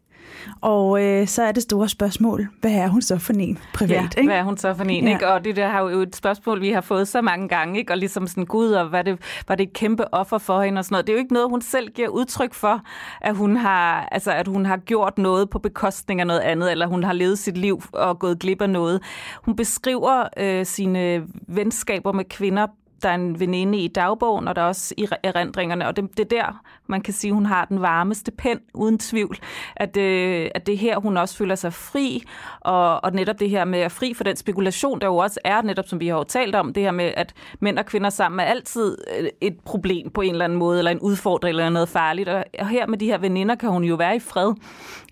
[0.61, 3.91] Og øh, så er det store spørgsmål, hvad er hun så for en privat?
[3.91, 4.29] Ja, ikke?
[4.29, 5.07] hvad er hun så for en?
[5.07, 5.13] Ja.
[5.13, 5.27] Ikke?
[5.27, 7.93] Og det der har jo et spørgsmål, vi har fået så mange gange, ikke?
[7.93, 10.85] og ligesom sådan, gud, og var det, var det et kæmpe offer for hende og
[10.85, 11.07] sådan noget.
[11.07, 12.81] Det er jo ikke noget, hun selv giver udtryk for,
[13.21, 16.87] at hun har, altså, at hun har gjort noget på bekostning af noget andet, eller
[16.87, 19.01] hun har levet sit liv og gået glip af noget.
[19.43, 22.67] Hun beskriver øh, sine venskaber med kvinder
[23.03, 26.33] der er en veninde i dagbogen, og der er også i erindringerne, og det, det
[26.33, 29.37] er der, man kan sige, hun har den varmeste pen, uden tvivl,
[29.75, 32.23] at, øh, at det her, hun også føler sig fri,
[32.59, 35.61] og, og netop det her med at fri for den spekulation, der jo også er,
[35.61, 38.39] netop som vi har jo talt om, det her med, at mænd og kvinder sammen
[38.39, 41.89] er altid øh, et problem på en eller anden måde, eller en udfordring, eller noget
[41.89, 44.53] farligt, og her med de her veninder kan hun jo være i fred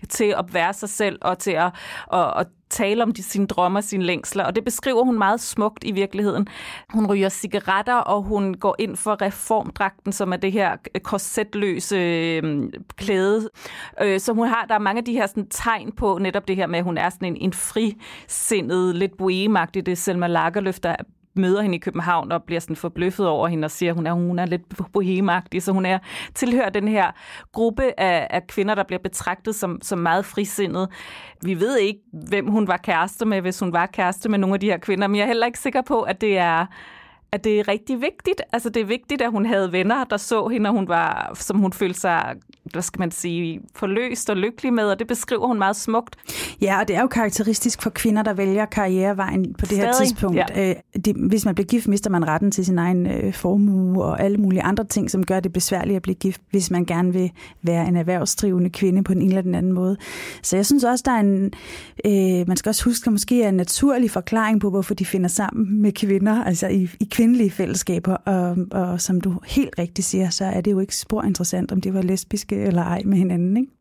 [0.08, 1.70] til at være sig selv, og til at,
[2.06, 5.84] og, og tale om de, sine drømmer, sine længsler, og det beskriver hun meget smukt
[5.84, 6.48] i virkeligheden.
[6.90, 11.96] Hun ryger cigaretter, og hun går ind for reformdragten, som er det her øh, korsetløse
[11.96, 13.50] øh, klæde.
[14.02, 16.56] Øh, så hun har, der er mange af de her sådan, tegn på netop det
[16.56, 20.96] her med, at hun er sådan en, en frisindet, lidt boemagtig, det Selma Lagerløf, der
[21.38, 24.12] møder hende i København og bliver sådan forbløffet over hende og siger, at hun er,
[24.12, 24.62] hun er lidt
[24.92, 25.98] bohemagtig, så hun er
[26.34, 27.10] tilhører den her
[27.52, 30.88] gruppe af, af kvinder, der bliver betragtet som, som meget frisindet.
[31.42, 34.60] Vi ved ikke, hvem hun var kæreste med, hvis hun var kæreste med nogle af
[34.60, 36.66] de her kvinder, men jeg er heller ikke sikker på, at det er
[37.36, 38.42] at det er rigtig vigtigt.
[38.52, 41.58] Altså det er vigtigt, at hun havde venner, der så hende, og hun var, som
[41.58, 42.34] hun følte sig,
[42.72, 46.16] hvad skal man sige, forløst og lykkelig med, og det beskriver hun meget smukt.
[46.60, 49.92] Ja, og det er jo karakteristisk for kvinder, der vælger karrierevejen på det Stadig, her
[49.92, 50.36] tidspunkt.
[50.36, 50.70] Ja.
[50.70, 54.20] Øh, det, hvis man bliver gift, mister man retten til sin egen øh, formue og
[54.20, 57.30] alle mulige andre ting, som gør det besværligt at blive gift, hvis man gerne vil
[57.62, 59.96] være en erhvervsdrivende kvinde på ene eller den anden måde.
[60.42, 61.52] Så jeg synes også, der er en,
[62.06, 65.28] øh, man skal også huske, at måske er en naturlig forklaring på, hvorfor de finder
[65.28, 70.30] sammen med kvinder, altså i, i kvindelige fællesskaber, og, og som du helt rigtigt siger,
[70.30, 73.56] så er det jo ikke spor interessant, om det var lesbiske eller ej med hinanden,
[73.56, 73.72] ikke?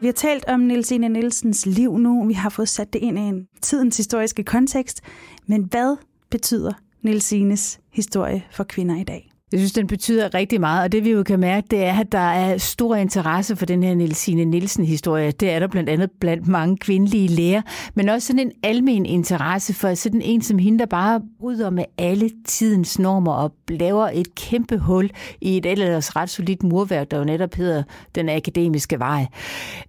[0.00, 2.26] Vi har talt om Niels Ene Nielsens liv nu.
[2.26, 5.00] Vi har fået sat det ind i en tidens historiske kontekst.
[5.46, 5.96] Men hvad
[6.30, 6.72] betyder
[7.02, 9.29] Niels Ines historie for kvinder i dag?
[9.52, 12.12] Jeg synes, den betyder rigtig meget, og det vi jo kan mærke, det er, at
[12.12, 15.30] der er stor interesse for den her Nielsine Nielsen-historie.
[15.30, 17.62] Det er der blandt andet blandt mange kvindelige læger,
[17.94, 21.84] men også sådan en almen interesse for sådan en som hende, der bare bryder med
[21.98, 27.18] alle tidens normer og laver et kæmpe hul i et ellers ret solidt murværk, der
[27.18, 27.82] jo netop hedder
[28.14, 29.26] den akademiske vej.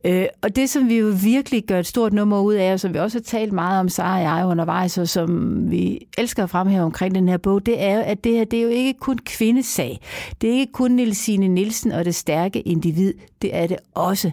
[0.06, 2.94] Øh, og det, som vi jo virkelig gør et stort nummer ud af, og som
[2.94, 6.50] vi også har talt meget om, Sara og jeg undervejs, og som vi elsker at
[6.50, 8.94] fremhæve omkring den her bog, det er jo, at det her, det er jo ikke
[9.00, 10.00] kun kvinder, kvindesag.
[10.42, 14.32] Det er ikke kun Nilsine Nielsen og det stærke individ, det er det også.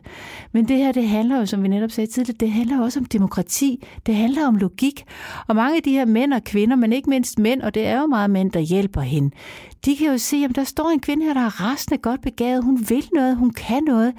[0.52, 3.04] Men det her, det handler jo, som vi netop sagde tidligere, det handler også om
[3.04, 5.04] demokrati, det handler om logik.
[5.46, 8.00] Og mange af de her mænd og kvinder, men ikke mindst mænd, og det er
[8.00, 9.30] jo meget mænd, der hjælper hende,
[9.84, 12.64] de kan jo se, at der står en kvinde her, der er rasende godt begavet,
[12.64, 14.14] hun vil noget, hun kan noget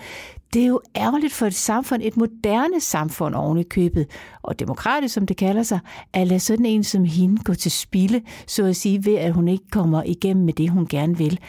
[0.54, 4.08] det er jo ærgerligt for et samfund, et moderne samfund oven i købet,
[4.41, 5.80] og demokratisk, som det kalder sig,
[6.14, 9.47] at lade sådan en som hende gå til spilde, så at sige, ved at hun
[9.47, 11.39] ikke kommer igennem med det, hun gerne vil.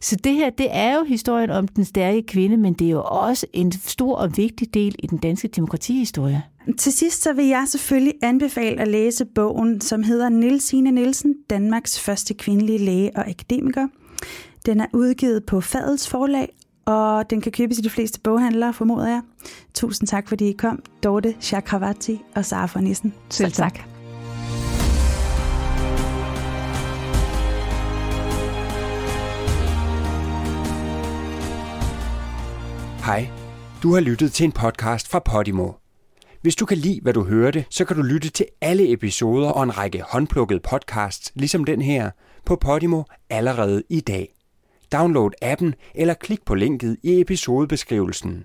[0.00, 3.02] Så det her, det er jo historien om den stærke kvinde, men det er jo
[3.02, 6.42] også en stor og vigtig del i den danske demokratihistorie.
[6.78, 12.00] Til sidst så vil jeg selvfølgelig anbefale at læse bogen, som hedder Nilsine Nielsen, Danmarks
[12.00, 13.88] første kvindelige læge og akademiker.
[14.66, 16.48] Den er udgivet på Fadels forlag,
[16.86, 19.22] og den kan købes i de fleste boghandlere, formoder jeg.
[19.74, 23.14] Tusind tak, fordi I kom, Dorte Chakravarti og Sara von Nissen.
[23.30, 23.78] Selv tak.
[33.04, 33.28] Hej,
[33.82, 35.72] Du har lyttet til en podcast fra Podimo.
[36.42, 39.62] Hvis du kan lide, hvad du hørte, så kan du lytte til alle episoder og
[39.62, 42.10] en række håndplukkede podcasts, ligesom den her,
[42.46, 44.35] på Podimo allerede i dag.
[44.92, 48.44] Download appen eller klik på linket i episodebeskrivelsen.